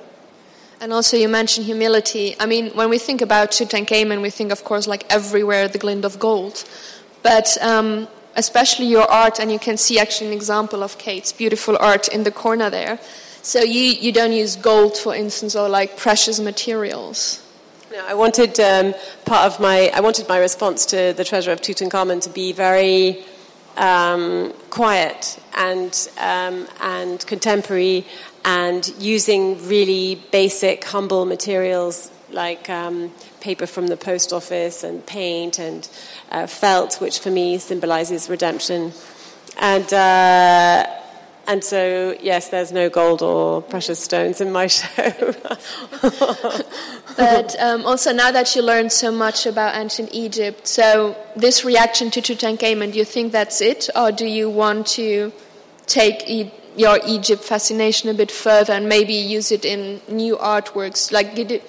And 0.81 0.92
also, 0.92 1.16
you 1.16 1.29
mentioned 1.29 1.66
humility. 1.66 2.37
I 2.38 2.46
mean, 2.46 2.70
when 2.70 2.90
we 2.90 2.99
think 2.99 3.22
about 3.22 3.51
Tutankhamen, 3.51 4.20
we 4.20 4.31
think, 4.31 4.53
of 4.53 4.62
course, 4.64 4.87
like 4.87 5.07
everywhere 5.09 5.68
the 5.68 5.79
glint 5.79 6.05
of 6.05 6.18
gold. 6.18 6.64
But 7.22 7.57
um, 7.62 8.09
especially 8.37 8.87
your 8.87 9.11
art, 9.11 9.40
and 9.40 9.51
you 9.51 9.59
can 9.59 9.77
see 9.77 9.99
actually 9.99 10.29
an 10.29 10.33
example 10.35 10.83
of 10.83 10.99
Kate's 10.99 11.33
beautiful 11.33 11.77
art 11.81 12.09
in 12.09 12.25
the 12.25 12.31
corner 12.31 12.68
there. 12.70 12.99
So 13.42 13.61
you, 13.61 13.81
you 13.81 14.12
don't 14.12 14.33
use 14.33 14.57
gold, 14.57 14.96
for 14.96 15.14
instance, 15.14 15.57
or 15.57 15.68
like 15.68 15.96
precious 15.96 16.38
materials. 16.38 17.42
No, 17.92 18.05
I 18.07 18.14
wanted 18.14 18.59
um, 18.61 18.94
part 19.25 19.46
of 19.46 19.61
my 19.61 19.90
I 19.94 20.01
wanted 20.01 20.29
my 20.29 20.38
response 20.38 20.85
to 20.87 21.14
the 21.16 21.25
treasure 21.25 21.53
of 21.53 21.61
Tutankhamun 21.61 22.20
to 22.22 22.31
be 22.31 22.53
very 22.53 23.25
um, 23.77 24.53
quiet 24.71 25.39
and, 25.55 26.09
um, 26.19 26.67
and 26.81 27.27
contemporary 27.27 28.07
and 28.45 28.93
using 28.99 29.67
really 29.69 30.23
basic, 30.31 30.85
humble 30.85 31.25
materials 31.25 32.11
like 32.31 32.69
um, 32.69 33.12
paper 33.41 33.67
from 33.67 33.87
the 33.87 33.97
post 33.97 34.33
office 34.33 34.85
and 34.85 35.05
paint 35.07 35.59
and 35.59 35.89
uh, 36.31 36.47
felt, 36.47 37.01
which 37.01 37.19
for 37.21 37.31
me 37.31 37.59
symbolizes 37.59 38.29
redemption. 38.29 38.93
And 39.59 39.93
uh, 39.93 40.87
and 41.47 41.63
so, 41.63 42.17
yes, 42.21 42.49
there's 42.49 42.73
no 42.73 42.91
gold 42.91 43.23
or 43.23 43.63
precious 43.63 44.01
stones 44.01 44.41
in 44.41 44.51
my 44.51 44.67
show. 44.79 45.35
but 47.17 47.57
um, 47.61 47.87
also, 47.87 48.13
now 48.13 48.31
that 48.33 48.55
you 48.57 48.63
learned 48.63 48.93
so 48.93 49.13
much 49.13 49.47
about 49.47 49.77
ancient 49.77 50.13
Egypt, 50.13 50.67
so 50.67 51.17
this 51.37 51.65
reaction 51.65 52.11
to 52.11 52.21
Tutankhamun, 52.21 52.93
do 52.93 52.99
you 52.99 53.05
think 53.05 53.33
that's 53.33 53.61
it? 53.61 53.89
Or 53.95 54.11
do 54.11 54.27
you 54.27 54.51
want 54.51 54.87
to 54.99 55.33
take 55.87 56.29
e- 56.29 56.53
your 56.77 56.99
Egypt 57.07 57.45
fascination 57.45 58.11
a 58.11 58.15
bit 58.15 58.31
further 58.31 58.73
and 58.73 58.89
maybe 58.89 59.15
use 59.15 59.53
it 59.53 59.65
in 59.65 60.01
new 60.09 60.37
artworks? 60.37 61.13
Like, 61.13 61.35
did 61.35 61.53
it 61.53 61.63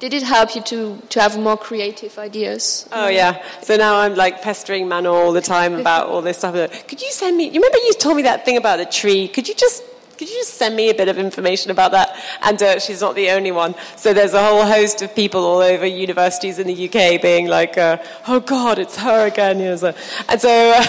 did 0.00 0.12
it 0.12 0.22
help 0.22 0.54
you 0.54 0.62
to, 0.62 0.98
to 1.10 1.20
have 1.20 1.38
more 1.38 1.56
creative 1.56 2.18
ideas? 2.18 2.88
Oh, 2.92 3.08
yeah. 3.08 3.42
So 3.62 3.76
now 3.76 3.96
I'm 3.96 4.14
like 4.14 4.42
pestering 4.42 4.88
Manon 4.88 5.06
all 5.06 5.32
the 5.32 5.40
time 5.40 5.74
about 5.80 6.08
all 6.08 6.22
this 6.22 6.38
stuff. 6.38 6.54
Could 6.86 7.00
you 7.00 7.10
send 7.10 7.36
me, 7.36 7.44
you 7.44 7.60
remember 7.60 7.78
you 7.78 7.94
told 7.94 8.16
me 8.16 8.22
that 8.22 8.44
thing 8.44 8.56
about 8.56 8.78
the 8.78 8.86
tree? 8.86 9.28
Could 9.28 9.48
you 9.48 9.54
just 9.54 9.82
could 10.16 10.28
you 10.28 10.36
just 10.36 10.54
send 10.54 10.76
me 10.76 10.90
a 10.90 10.94
bit 10.94 11.08
of 11.08 11.18
information 11.18 11.70
about 11.72 11.90
that? 11.90 12.16
And 12.42 12.62
uh, 12.62 12.78
she's 12.78 13.00
not 13.00 13.16
the 13.16 13.30
only 13.30 13.50
one. 13.50 13.74
So 13.96 14.14
there's 14.14 14.32
a 14.32 14.42
whole 14.42 14.64
host 14.64 15.02
of 15.02 15.14
people 15.14 15.44
all 15.44 15.58
over 15.58 15.84
universities 15.86 16.58
in 16.58 16.68
the 16.68 16.88
UK 16.88 17.20
being 17.20 17.48
like, 17.48 17.76
uh, 17.76 17.98
oh 18.28 18.40
God, 18.40 18.78
it's 18.78 18.96
her 18.96 19.26
again. 19.26 19.76
So, 19.76 19.92
and 20.28 20.40
so, 20.40 20.72
uh, 20.76 20.82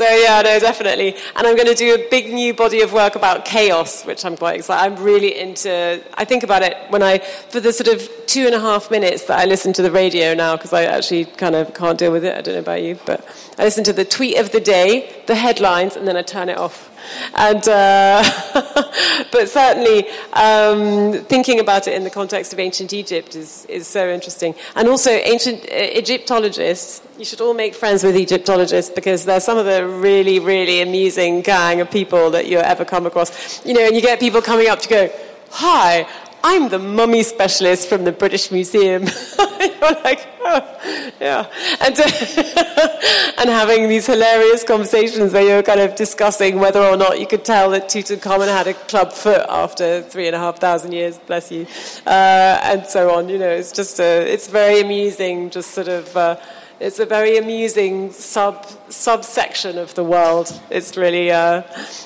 so, 0.00 0.08
yeah, 0.08 0.40
no, 0.40 0.58
definitely. 0.58 1.14
And 1.36 1.46
I'm 1.46 1.56
going 1.56 1.68
to 1.68 1.74
do 1.74 1.94
a 1.94 2.08
big 2.08 2.32
new 2.32 2.54
body 2.54 2.80
of 2.80 2.94
work 2.94 3.16
about 3.16 3.44
chaos, 3.44 4.02
which 4.06 4.24
I'm 4.24 4.34
quite 4.34 4.56
excited. 4.56 4.94
I'm 4.94 5.04
really 5.04 5.38
into, 5.38 6.02
I 6.14 6.24
think 6.24 6.42
about 6.42 6.62
it 6.62 6.74
when 6.88 7.02
I, 7.02 7.18
for 7.18 7.60
the 7.60 7.70
sort 7.70 7.94
of 7.94 8.08
two 8.26 8.46
and 8.46 8.54
a 8.54 8.60
half 8.60 8.90
minutes 8.90 9.24
that 9.24 9.38
I 9.38 9.44
listen 9.44 9.74
to 9.74 9.82
the 9.82 9.90
radio 9.90 10.32
now, 10.32 10.56
because 10.56 10.72
I 10.72 10.84
actually 10.84 11.26
kind 11.26 11.54
of 11.54 11.74
can't 11.74 11.98
deal 11.98 12.12
with 12.12 12.24
it. 12.24 12.34
I 12.34 12.40
don't 12.40 12.54
know 12.54 12.60
about 12.60 12.82
you, 12.82 12.98
but 13.04 13.28
I 13.58 13.64
listen 13.64 13.84
to 13.84 13.92
the 13.92 14.06
tweet 14.06 14.38
of 14.38 14.52
the 14.52 14.60
day, 14.60 15.22
the 15.26 15.34
headlines, 15.34 15.96
and 15.96 16.08
then 16.08 16.16
I 16.16 16.22
turn 16.22 16.48
it 16.48 16.56
off. 16.56 16.89
And, 17.34 17.66
uh, 17.68 18.22
but 19.32 19.48
certainly, 19.48 20.08
um, 20.32 21.24
thinking 21.24 21.60
about 21.60 21.88
it 21.88 21.94
in 21.94 22.04
the 22.04 22.10
context 22.10 22.52
of 22.52 22.58
ancient 22.58 22.92
Egypt 22.92 23.34
is, 23.34 23.66
is 23.66 23.86
so 23.86 24.08
interesting. 24.08 24.54
And 24.74 24.88
also, 24.88 25.10
ancient 25.10 25.64
uh, 25.64 25.98
Egyptologists, 25.98 27.02
you 27.18 27.24
should 27.24 27.40
all 27.40 27.54
make 27.54 27.74
friends 27.74 28.02
with 28.02 28.16
Egyptologists 28.16 28.90
because 28.90 29.24
they're 29.24 29.40
some 29.40 29.58
of 29.58 29.66
the 29.66 29.86
really, 29.86 30.38
really 30.38 30.80
amusing 30.80 31.42
gang 31.42 31.80
of 31.80 31.90
people 31.90 32.30
that 32.30 32.46
you 32.46 32.58
ever 32.58 32.84
come 32.84 33.06
across. 33.06 33.64
You 33.64 33.74
know, 33.74 33.86
and 33.86 33.94
you 33.94 34.02
get 34.02 34.20
people 34.20 34.42
coming 34.42 34.68
up 34.68 34.80
to 34.80 34.88
go, 34.88 35.10
Hi, 35.52 36.06
I'm 36.42 36.70
the 36.70 36.78
mummy 36.78 37.22
specialist 37.22 37.88
from 37.88 38.04
the 38.04 38.12
British 38.12 38.50
Museum. 38.50 39.02
you're 39.60 40.02
like, 40.02 40.26
oh, 40.40 41.12
yeah. 41.20 41.46
And, 41.80 42.00
uh, 42.00 43.32
and 43.38 43.50
having 43.50 43.88
these 43.88 44.06
hilarious 44.06 44.64
conversations 44.64 45.34
where 45.34 45.42
you're 45.42 45.62
kind 45.62 45.80
of 45.80 45.96
discussing 45.96 46.58
whether 46.58 46.80
or 46.80 46.96
not 46.96 47.20
you 47.20 47.26
could 47.26 47.44
tell 47.44 47.70
that 47.70 47.88
Tutankhamun 47.88 48.48
had 48.48 48.66
a 48.66 48.74
club 48.74 49.12
foot 49.12 49.44
after 49.50 50.00
three 50.02 50.28
and 50.28 50.36
a 50.36 50.38
half 50.38 50.58
thousand 50.58 50.92
years, 50.92 51.18
bless 51.18 51.52
you, 51.52 51.66
uh, 52.06 52.60
and 52.62 52.86
so 52.86 53.14
on. 53.14 53.28
You 53.28 53.38
know, 53.38 53.50
it's 53.50 53.72
just 53.72 54.00
a, 54.00 54.32
it's 54.32 54.48
very 54.48 54.80
amusing, 54.80 55.50
just 55.50 55.72
sort 55.72 55.88
of. 55.88 56.16
Uh, 56.16 56.36
it's 56.78 56.98
a 56.98 57.04
very 57.04 57.36
amusing 57.36 58.10
sub 58.10 58.66
subsection 58.88 59.76
of 59.76 59.94
the 59.94 60.04
world. 60.04 60.58
It's 60.70 60.96
really, 60.96 61.30
uh, 61.30 61.62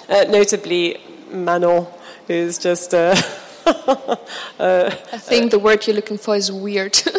uh, 0.08 0.24
notably, 0.28 1.00
Manon, 1.30 1.86
who's 2.26 2.58
just. 2.58 2.92
Uh, 4.56 4.88
I 5.12 5.18
think 5.18 5.50
the 5.50 5.58
word 5.58 5.86
you're 5.86 5.96
looking 5.96 6.16
for 6.16 6.36
is 6.36 6.50
weird. 6.50 6.96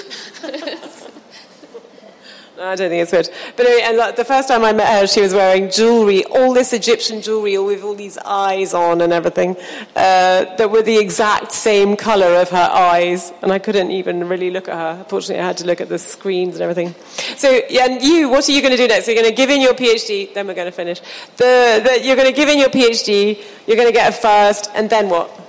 I 2.60 2.76
don't 2.76 2.90
think 2.90 3.02
it's 3.02 3.12
good. 3.12 3.30
But 3.56 3.66
anyway, 3.66 3.82
and 3.86 4.18
the 4.18 4.24
first 4.24 4.48
time 4.48 4.64
I 4.64 4.72
met 4.72 5.02
her, 5.02 5.08
she 5.08 5.22
was 5.22 5.34
wearing 5.34 5.70
jewelry, 5.70 6.24
all 6.26 6.54
this 6.54 6.72
Egyptian 6.74 7.22
jewelry, 7.22 7.58
with 7.58 7.84
all 7.84 7.96
these 7.96 8.18
eyes 8.20 8.74
on 8.74 9.02
and 9.02 9.12
everything, 9.12 9.58
uh, 9.96 10.46
that 10.56 10.72
were 10.72 10.82
the 10.82 10.98
exact 10.98 11.52
same 11.52 11.98
color 11.98 12.36
of 12.36 12.50
her 12.50 12.70
eyes. 12.72 13.34
And 13.42 13.52
I 13.52 13.60
couldn't 13.60 13.92
even 13.92 14.28
really 14.30 14.52
look 14.52 14.70
at 14.70 14.76
her. 14.76 15.00
Unfortunately, 15.02 15.42
I 15.42 15.48
had 15.48 15.58
to 15.58 15.66
look 15.66 15.82
at 15.82 15.90
the 15.90 16.00
screens 16.00 16.56
and 16.56 16.64
everything. 16.64 16.96
So, 17.36 17.62
yeah, 17.70 17.86
and 17.86 18.02
you, 18.02 18.30
what 18.30 18.48
are 18.48 18.52
you 18.52 18.62
going 18.62 18.72
to 18.72 18.78
do 18.78 18.88
next? 18.88 19.08
You're 19.08 19.16
going 19.16 19.30
to 19.30 19.36
give 19.36 19.50
in 19.50 19.62
your 19.62 19.74
PhD, 19.74 20.34
then 20.34 20.48
we're 20.48 20.54
going 20.54 20.68
to 20.68 20.72
finish. 20.72 21.02
The, 21.38 21.82
the, 21.84 22.06
you're 22.06 22.16
going 22.16 22.30
to 22.30 22.36
give 22.36 22.50
in 22.50 22.60
your 22.60 22.70
PhD, 22.70 23.44
you're 23.68 23.78
going 23.78 23.90
to 23.90 23.94
get 23.94 24.14
a 24.14 24.16
first, 24.16 24.72
and 24.74 24.90
then 24.90 25.10
what? 25.10 25.45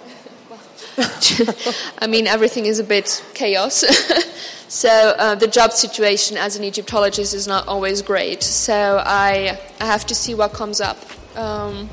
I 1.99 2.07
mean, 2.07 2.27
everything 2.27 2.67
is 2.67 2.79
a 2.79 2.85
bit 2.85 3.25
chaos. 3.35 3.85
So 4.69 4.89
uh, 4.89 5.37
the 5.37 5.47
job 5.47 5.73
situation 5.73 6.37
as 6.37 6.57
an 6.57 6.65
Egyptologist 6.65 7.35
is 7.35 7.47
not 7.47 7.69
always 7.69 8.03
great. 8.03 8.43
So 8.43 9.01
I, 9.05 9.61
I 9.81 9.85
have 9.85 10.05
to 10.07 10.15
see 10.15 10.35
what 10.35 10.53
comes 10.53 10.81
up. 10.81 10.99
Um, 11.37 11.89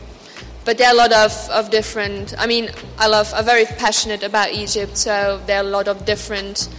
but 0.66 0.78
there 0.78 0.88
are 0.88 0.94
a 0.94 0.98
lot 0.98 1.12
of, 1.12 1.32
of 1.52 1.70
different, 1.70 2.34
I 2.40 2.48
mean, 2.48 2.72
I 2.98 3.08
love, 3.08 3.32
I'm 3.36 3.46
very 3.46 3.66
passionate 3.66 4.24
about 4.24 4.54
Egypt, 4.54 4.98
so 4.98 5.40
there 5.46 5.58
are 5.58 5.66
a 5.66 5.70
lot 5.70 5.88
of 5.88 6.06
different 6.06 6.70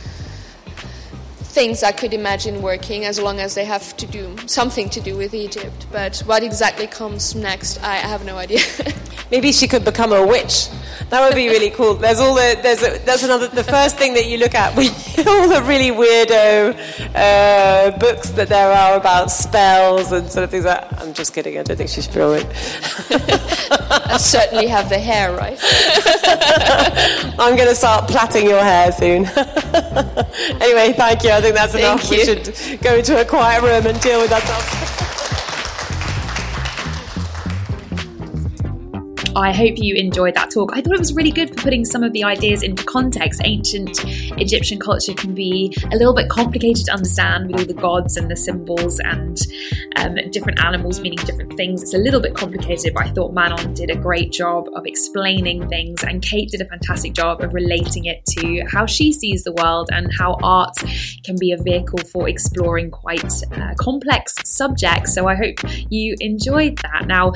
things 1.54 1.84
I 1.84 1.92
could 1.92 2.12
imagine 2.12 2.62
working 2.62 3.04
as 3.04 3.20
long 3.20 3.38
as 3.38 3.54
they 3.54 3.64
have 3.64 3.96
to 3.98 4.06
do 4.06 4.36
something 4.46 4.88
to 4.90 5.00
do 5.00 5.16
with 5.16 5.32
Egypt. 5.32 5.86
But 5.92 6.18
what 6.26 6.42
exactly 6.42 6.88
comes 6.88 7.36
next, 7.36 7.80
I 7.82 7.96
have 7.96 8.24
no 8.24 8.36
idea. 8.36 8.62
Maybe 9.30 9.52
she 9.52 9.68
could 9.68 9.84
become 9.84 10.12
a 10.12 10.26
witch. 10.26 10.66
That 11.10 11.26
would 11.26 11.34
be 11.34 11.48
really 11.48 11.70
cool. 11.70 11.94
There's 11.94 12.20
all 12.20 12.34
the 12.34 12.58
there's 12.62 12.82
a, 12.82 12.98
that's 13.04 13.22
another 13.22 13.48
the 13.48 13.64
first 13.64 13.96
thing 13.96 14.14
that 14.14 14.26
you 14.26 14.38
look 14.38 14.54
at 14.54 14.76
when 14.76 14.86
all 15.26 15.48
the 15.48 15.62
really 15.66 15.90
weirdo 15.90 16.74
uh, 17.14 17.98
books 17.98 18.30
that 18.30 18.48
there 18.48 18.70
are 18.72 18.96
about 18.96 19.30
spells 19.30 20.12
and 20.12 20.30
sort 20.30 20.44
of 20.44 20.50
things. 20.50 20.64
Like, 20.64 20.84
I'm 21.00 21.12
just 21.12 21.34
kidding. 21.34 21.58
I 21.58 21.62
don't 21.62 21.76
think 21.76 21.90
she's 21.90 22.04
should 22.04 22.14
be 22.14 22.20
a 22.20 22.28
witch. 22.28 22.46
I 23.10 24.16
certainly 24.18 24.66
have 24.66 24.88
the 24.88 24.98
hair 24.98 25.36
right. 25.36 25.58
I'm 27.38 27.56
going 27.56 27.68
to 27.68 27.74
start 27.74 28.08
plaiting 28.08 28.48
your 28.48 28.62
hair 28.62 28.92
soon. 28.92 29.24
anyway, 30.60 30.92
thank 30.92 31.24
you. 31.24 31.30
I 31.30 31.40
think 31.40 31.54
that's 31.54 31.72
Thank 31.72 31.84
enough. 31.84 32.10
We 32.10 32.18
you. 32.18 32.24
should 32.24 32.80
go 32.80 32.96
into 32.96 33.20
a 33.20 33.24
quiet 33.24 33.62
room 33.62 33.86
and 33.86 34.00
deal 34.00 34.20
with 34.20 34.32
ourselves. 34.32 35.13
I 39.36 39.52
hope 39.52 39.74
you 39.76 39.94
enjoyed 39.96 40.34
that 40.34 40.50
talk. 40.50 40.70
I 40.72 40.80
thought 40.80 40.94
it 40.94 40.98
was 40.98 41.14
really 41.14 41.30
good 41.30 41.50
for 41.50 41.56
putting 41.56 41.84
some 41.84 42.02
of 42.02 42.12
the 42.12 42.24
ideas 42.24 42.62
into 42.62 42.84
context. 42.84 43.40
Ancient 43.44 44.00
Egyptian 44.38 44.78
culture 44.78 45.14
can 45.14 45.34
be 45.34 45.76
a 45.92 45.96
little 45.96 46.14
bit 46.14 46.28
complicated 46.28 46.86
to 46.86 46.92
understand 46.92 47.50
with 47.50 47.60
all 47.60 47.66
the 47.66 47.74
gods 47.74 48.16
and 48.16 48.30
the 48.30 48.36
symbols 48.36 49.00
and 49.00 49.40
um, 49.96 50.16
different 50.30 50.62
animals 50.62 51.00
meaning 51.00 51.18
different 51.24 51.56
things. 51.56 51.82
It's 51.82 51.94
a 51.94 51.98
little 51.98 52.20
bit 52.20 52.34
complicated, 52.34 52.94
but 52.94 53.06
I 53.06 53.10
thought 53.10 53.32
Manon 53.32 53.74
did 53.74 53.90
a 53.90 53.96
great 53.96 54.32
job 54.32 54.68
of 54.74 54.86
explaining 54.86 55.68
things, 55.68 56.02
and 56.04 56.22
Kate 56.22 56.50
did 56.50 56.60
a 56.60 56.66
fantastic 56.66 57.12
job 57.12 57.40
of 57.42 57.54
relating 57.54 58.04
it 58.04 58.24
to 58.26 58.64
how 58.70 58.86
she 58.86 59.12
sees 59.12 59.44
the 59.44 59.52
world 59.52 59.90
and 59.92 60.12
how 60.18 60.38
art 60.42 60.76
can 61.24 61.36
be 61.38 61.52
a 61.52 61.56
vehicle 61.56 61.98
for 62.12 62.28
exploring 62.28 62.90
quite 62.90 63.24
uh, 63.52 63.74
complex 63.78 64.34
subjects. 64.44 65.14
So 65.14 65.26
I 65.28 65.34
hope 65.34 65.56
you 65.90 66.16
enjoyed 66.20 66.78
that. 66.78 67.06
Now, 67.06 67.32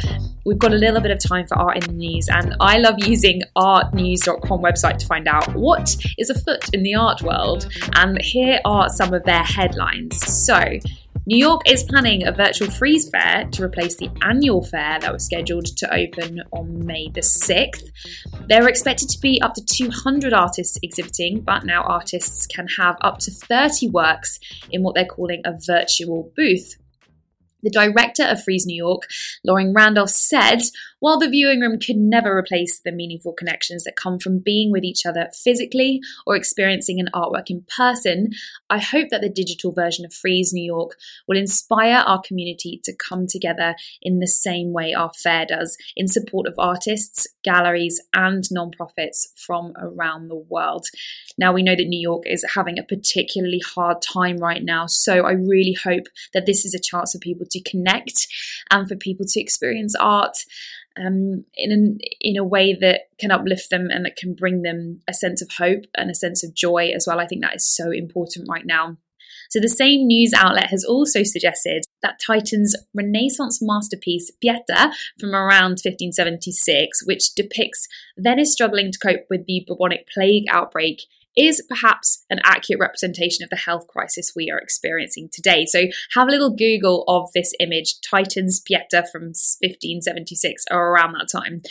we've 0.48 0.58
got 0.58 0.72
a 0.72 0.76
little 0.76 1.00
bit 1.00 1.10
of 1.10 1.18
time 1.18 1.46
for 1.46 1.58
art 1.58 1.76
in 1.76 1.82
the 1.82 1.92
news, 1.92 2.28
and 2.28 2.56
I 2.58 2.78
love 2.78 2.94
using 2.98 3.42
artnews.com 3.56 4.62
website 4.62 4.96
to 4.98 5.06
find 5.06 5.28
out 5.28 5.54
what 5.54 5.94
is 6.16 6.30
afoot 6.30 6.72
in 6.72 6.82
the 6.82 6.94
art 6.94 7.20
world. 7.20 7.70
And 7.94 8.20
here 8.22 8.58
are 8.64 8.88
some 8.88 9.12
of 9.12 9.24
their 9.24 9.42
headlines. 9.42 10.16
So, 10.26 10.58
New 11.26 11.36
York 11.36 11.70
is 11.70 11.82
planning 11.82 12.26
a 12.26 12.32
virtual 12.32 12.70
Frieze 12.70 13.10
fair 13.10 13.44
to 13.52 13.62
replace 13.62 13.96
the 13.96 14.08
annual 14.22 14.64
fair 14.64 14.98
that 15.00 15.12
was 15.12 15.26
scheduled 15.26 15.66
to 15.76 15.94
open 15.94 16.42
on 16.52 16.86
May 16.86 17.10
the 17.10 17.20
6th. 17.20 17.90
There 18.48 18.64
are 18.64 18.68
expected 18.70 19.10
to 19.10 19.20
be 19.20 19.38
up 19.42 19.52
to 19.52 19.62
200 19.62 20.32
artists 20.32 20.78
exhibiting, 20.82 21.42
but 21.42 21.66
now 21.66 21.82
artists 21.82 22.46
can 22.46 22.66
have 22.78 22.96
up 23.02 23.18
to 23.18 23.30
30 23.30 23.90
works 23.90 24.40
in 24.70 24.82
what 24.82 24.94
they're 24.94 25.04
calling 25.04 25.42
a 25.44 25.52
virtual 25.60 26.32
booth. 26.34 26.76
The 27.62 27.70
director 27.70 28.24
of 28.24 28.42
Frieze 28.42 28.66
New 28.66 28.76
York, 28.76 29.02
Loring 29.44 29.72
Randolph, 29.72 30.10
said, 30.10 30.60
While 31.00 31.18
the 31.18 31.28
viewing 31.28 31.60
room 31.60 31.78
could 31.78 31.96
never 31.96 32.36
replace 32.36 32.80
the 32.80 32.90
meaningful 32.90 33.32
connections 33.32 33.84
that 33.84 33.94
come 33.94 34.18
from 34.18 34.40
being 34.40 34.72
with 34.72 34.82
each 34.82 35.06
other 35.06 35.28
physically 35.32 36.00
or 36.26 36.34
experiencing 36.34 36.98
an 36.98 37.08
artwork 37.14 37.50
in 37.50 37.64
person, 37.76 38.30
I 38.68 38.78
hope 38.78 39.08
that 39.10 39.20
the 39.20 39.28
digital 39.28 39.70
version 39.70 40.04
of 40.04 40.12
Frieze 40.12 40.52
New 40.52 40.64
York 40.64 40.96
will 41.28 41.38
inspire 41.38 41.98
our 41.98 42.20
community 42.20 42.80
to 42.84 42.92
come 42.96 43.26
together 43.28 43.76
in 44.02 44.18
the 44.18 44.26
same 44.26 44.72
way 44.72 44.92
our 44.92 45.12
fair 45.14 45.46
does, 45.46 45.76
in 45.96 46.08
support 46.08 46.48
of 46.48 46.54
artists, 46.58 47.28
galleries, 47.44 48.00
and 48.12 48.44
nonprofits 48.44 49.26
from 49.36 49.74
around 49.78 50.28
the 50.28 50.36
world. 50.36 50.86
Now, 51.38 51.52
we 51.52 51.62
know 51.62 51.76
that 51.76 51.86
New 51.86 52.00
York 52.00 52.24
is 52.26 52.44
having 52.54 52.78
a 52.78 52.82
particularly 52.82 53.60
hard 53.74 54.02
time 54.02 54.38
right 54.38 54.64
now, 54.64 54.86
so 54.86 55.24
I 55.26 55.32
really 55.32 55.74
hope 55.74 56.06
that 56.34 56.46
this 56.46 56.64
is 56.64 56.74
a 56.74 56.80
chance 56.80 57.12
for 57.12 57.18
people 57.18 57.46
to 57.50 57.62
connect 57.62 58.26
and 58.70 58.88
for 58.88 58.96
people 58.96 59.26
to 59.26 59.40
experience 59.40 59.94
art 59.94 60.38
um, 60.96 61.44
in 61.54 61.72
an, 61.72 61.98
in 62.20 62.36
a 62.36 62.44
way 62.44 62.76
that 62.80 63.02
can 63.18 63.30
uplift 63.30 63.70
them 63.70 63.88
and 63.90 64.04
that 64.04 64.16
can 64.16 64.34
bring 64.34 64.62
them 64.62 65.00
a 65.08 65.14
sense 65.14 65.42
of 65.42 65.50
hope 65.58 65.84
and 65.94 66.10
a 66.10 66.14
sense 66.14 66.42
of 66.44 66.54
joy 66.54 66.90
as 66.94 67.06
well. 67.06 67.20
I 67.20 67.26
think 67.26 67.42
that 67.42 67.56
is 67.56 67.66
so 67.66 67.90
important 67.90 68.48
right 68.48 68.66
now. 68.66 68.96
So 69.50 69.60
the 69.60 69.68
same 69.68 70.06
news 70.06 70.32
outlet 70.34 70.66
has 70.66 70.84
also 70.84 71.22
suggested 71.22 71.84
that 72.02 72.18
Titian's 72.18 72.76
Renaissance 72.94 73.60
masterpiece 73.62 74.30
Pieta 74.42 74.92
from 75.18 75.34
around 75.34 75.80
1576, 75.82 77.06
which 77.06 77.34
depicts 77.34 77.88
Venice 78.18 78.52
struggling 78.52 78.92
to 78.92 78.98
cope 78.98 79.24
with 79.30 79.46
the 79.46 79.64
bubonic 79.66 80.06
plague 80.12 80.44
outbreak, 80.50 81.02
is 81.38 81.62
perhaps 81.68 82.24
an 82.28 82.40
accurate 82.44 82.80
representation 82.80 83.44
of 83.44 83.50
the 83.50 83.56
health 83.56 83.86
crisis 83.86 84.32
we 84.34 84.50
are 84.50 84.58
experiencing 84.58 85.28
today. 85.32 85.64
So 85.64 85.84
have 86.14 86.28
a 86.28 86.30
little 86.30 86.54
Google 86.54 87.04
of 87.06 87.30
this 87.32 87.54
image, 87.60 88.00
Titian's 88.00 88.60
Pieta 88.60 89.06
from 89.12 89.22
1576 89.22 90.64
or 90.70 90.90
around 90.90 91.12
that 91.12 91.28
time. 91.30 91.62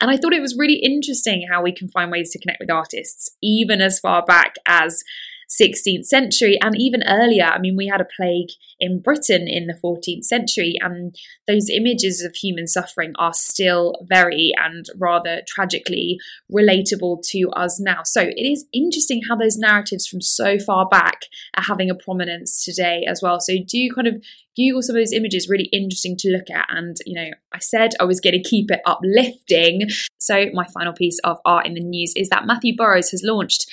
And 0.00 0.10
I 0.10 0.16
thought 0.16 0.32
it 0.32 0.40
was 0.40 0.56
really 0.56 0.76
interesting 0.76 1.46
how 1.50 1.62
we 1.62 1.72
can 1.72 1.88
find 1.88 2.10
ways 2.10 2.30
to 2.30 2.38
connect 2.38 2.60
with 2.60 2.70
artists, 2.70 3.30
even 3.42 3.80
as 3.80 3.98
far 3.98 4.24
back 4.24 4.54
as 4.64 5.02
16th 5.48 6.04
century 6.04 6.58
and 6.60 6.74
even 6.76 7.02
earlier. 7.06 7.44
I 7.44 7.58
mean, 7.58 7.76
we 7.76 7.86
had 7.86 8.00
a 8.00 8.06
plague 8.16 8.48
in 8.80 9.00
Britain 9.00 9.46
in 9.48 9.66
the 9.66 9.78
14th 9.82 10.24
century, 10.24 10.74
and 10.80 11.16
those 11.46 11.70
images 11.70 12.22
of 12.22 12.34
human 12.34 12.66
suffering 12.66 13.12
are 13.18 13.32
still 13.32 13.94
very 14.08 14.52
and 14.62 14.86
rather 14.98 15.42
tragically 15.46 16.18
relatable 16.52 17.22
to 17.30 17.50
us 17.50 17.80
now. 17.80 18.02
So 18.04 18.22
it 18.22 18.46
is 18.46 18.66
interesting 18.72 19.22
how 19.28 19.36
those 19.36 19.56
narratives 19.56 20.06
from 20.06 20.20
so 20.20 20.58
far 20.58 20.88
back 20.88 21.22
are 21.56 21.64
having 21.64 21.90
a 21.90 21.94
prominence 21.94 22.64
today 22.64 23.04
as 23.08 23.20
well. 23.22 23.40
So 23.40 23.54
do 23.66 23.90
kind 23.94 24.08
of 24.08 24.22
Google 24.56 24.82
some 24.82 24.96
of 24.96 25.00
those 25.00 25.12
images, 25.12 25.48
really 25.48 25.68
interesting 25.72 26.16
to 26.18 26.30
look 26.30 26.50
at. 26.50 26.66
And, 26.70 26.96
you 27.04 27.14
know, 27.14 27.30
I 27.52 27.58
said 27.58 27.90
I 28.00 28.04
was 28.04 28.20
going 28.20 28.32
to 28.32 28.48
keep 28.48 28.70
it 28.70 28.80
uplifting. 28.86 29.82
So, 30.18 30.46
my 30.54 30.64
final 30.72 30.94
piece 30.94 31.18
of 31.24 31.38
art 31.44 31.66
in 31.66 31.74
the 31.74 31.80
news 31.80 32.14
is 32.16 32.30
that 32.30 32.46
Matthew 32.46 32.74
Burrows 32.74 33.10
has 33.10 33.22
launched 33.22 33.66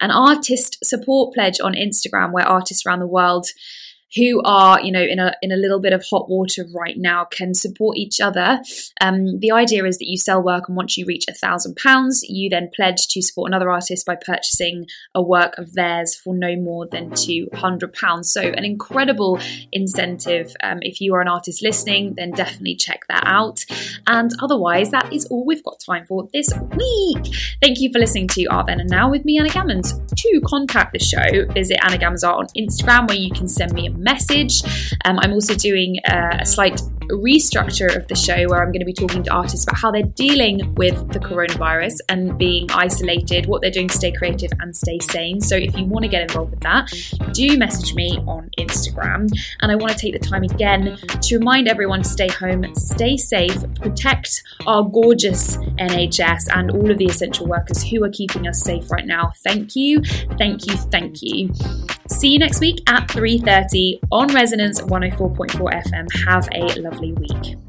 an 0.00 0.10
artist 0.10 0.78
support 0.84 1.34
pledge 1.34 1.60
on 1.60 1.74
Instagram 1.74 2.32
where 2.32 2.46
artists 2.46 2.84
around 2.86 3.00
the 3.00 3.06
world 3.06 3.46
who 4.16 4.40
are 4.44 4.80
you 4.80 4.92
know 4.92 5.02
in 5.02 5.18
a 5.18 5.34
in 5.42 5.52
a 5.52 5.56
little 5.56 5.80
bit 5.80 5.92
of 5.92 6.04
hot 6.04 6.28
water 6.28 6.64
right 6.74 6.96
now 6.96 7.24
can 7.24 7.54
support 7.54 7.96
each 7.96 8.20
other. 8.20 8.60
Um, 9.00 9.38
the 9.40 9.50
idea 9.50 9.84
is 9.84 9.98
that 9.98 10.08
you 10.08 10.16
sell 10.16 10.42
work, 10.42 10.68
and 10.68 10.76
once 10.76 10.96
you 10.96 11.06
reach 11.06 11.24
a 11.28 11.34
thousand 11.34 11.76
pounds, 11.76 12.22
you 12.28 12.48
then 12.48 12.70
pledge 12.74 13.06
to 13.08 13.22
support 13.22 13.50
another 13.50 13.70
artist 13.70 14.06
by 14.06 14.16
purchasing 14.16 14.86
a 15.14 15.22
work 15.22 15.58
of 15.58 15.74
theirs 15.74 16.14
for 16.14 16.34
no 16.34 16.56
more 16.56 16.86
than 16.86 17.10
two 17.14 17.48
hundred 17.54 17.92
pounds. 17.92 18.32
So 18.32 18.40
an 18.40 18.64
incredible 18.64 19.38
incentive. 19.72 20.54
Um, 20.62 20.78
if 20.82 21.00
you 21.00 21.14
are 21.14 21.20
an 21.20 21.28
artist 21.28 21.62
listening, 21.62 22.14
then 22.16 22.30
definitely 22.32 22.76
check 22.76 23.06
that 23.08 23.24
out. 23.26 23.64
And 24.06 24.30
otherwise, 24.40 24.90
that 24.90 25.12
is 25.12 25.26
all 25.26 25.44
we've 25.44 25.64
got 25.64 25.80
time 25.80 26.06
for 26.06 26.28
this 26.32 26.48
week. 26.76 27.34
Thank 27.62 27.80
you 27.80 27.92
for 27.92 27.98
listening 27.98 28.28
to 28.28 28.46
Art 28.46 28.66
Then 28.66 28.80
and 28.80 28.90
Now 28.90 29.10
with 29.10 29.24
me, 29.24 29.38
Anna 29.38 29.50
Gammons. 29.50 29.92
To 30.16 30.40
contact 30.46 30.92
the 30.92 30.98
show, 30.98 31.46
visit 31.52 31.78
Anna 31.82 31.98
Gammons 31.98 32.26
Art 32.26 32.38
on 32.38 32.46
Instagram, 32.56 33.08
where 33.08 33.18
you 33.18 33.30
can 33.30 33.48
send 33.48 33.72
me 33.72 33.86
a 33.86 33.90
message. 34.06 34.62
Um, 35.04 35.18
I'm 35.18 35.32
also 35.32 35.54
doing 35.54 35.96
uh, 36.08 36.38
a 36.40 36.46
slight 36.46 36.80
restructure 37.10 37.94
of 37.94 38.06
the 38.08 38.14
show 38.14 38.46
where 38.48 38.62
I'm 38.62 38.72
going 38.72 38.80
to 38.80 38.86
be 38.86 38.92
talking 38.92 39.22
to 39.24 39.32
artists 39.32 39.64
about 39.64 39.78
how 39.78 39.90
they're 39.90 40.02
dealing 40.02 40.74
with 40.74 41.12
the 41.12 41.18
coronavirus 41.18 41.98
and 42.08 42.36
being 42.38 42.70
isolated, 42.70 43.46
what 43.46 43.62
they're 43.62 43.70
doing 43.70 43.88
to 43.88 43.94
stay 43.94 44.12
creative 44.12 44.50
and 44.60 44.74
stay 44.74 44.98
sane. 44.98 45.40
So 45.40 45.56
if 45.56 45.76
you 45.76 45.84
want 45.84 46.04
to 46.04 46.08
get 46.08 46.22
involved 46.22 46.52
with 46.52 46.60
that, 46.60 46.92
do 47.32 47.56
message 47.56 47.94
me 47.94 48.18
on 48.26 48.50
Instagram. 48.58 49.30
And 49.60 49.72
I 49.72 49.74
want 49.76 49.92
to 49.92 49.98
take 49.98 50.12
the 50.12 50.26
time 50.26 50.42
again 50.42 50.96
to 51.22 51.38
remind 51.38 51.68
everyone 51.68 52.02
to 52.02 52.08
stay 52.08 52.28
home, 52.28 52.74
stay 52.74 53.16
safe, 53.16 53.56
protect 53.74 54.42
our 54.66 54.82
gorgeous 54.82 55.56
NHS 55.56 56.48
and 56.54 56.70
all 56.70 56.90
of 56.90 56.98
the 56.98 57.06
essential 57.06 57.46
workers 57.46 57.82
who 57.82 58.04
are 58.04 58.10
keeping 58.10 58.46
us 58.46 58.62
safe 58.62 58.90
right 58.90 59.06
now. 59.06 59.32
Thank 59.44 59.76
you, 59.76 60.02
thank 60.38 60.66
you, 60.66 60.76
thank 60.76 61.22
you. 61.22 61.52
See 62.08 62.28
you 62.28 62.38
next 62.38 62.60
week 62.60 62.88
at 62.88 63.08
3:30 63.08 64.00
on 64.12 64.28
Resonance 64.28 64.80
104.4 64.80 65.72
FM. 65.72 66.06
Have 66.26 66.48
a 66.52 66.80
lovely 66.96 67.12
week. 67.12 67.65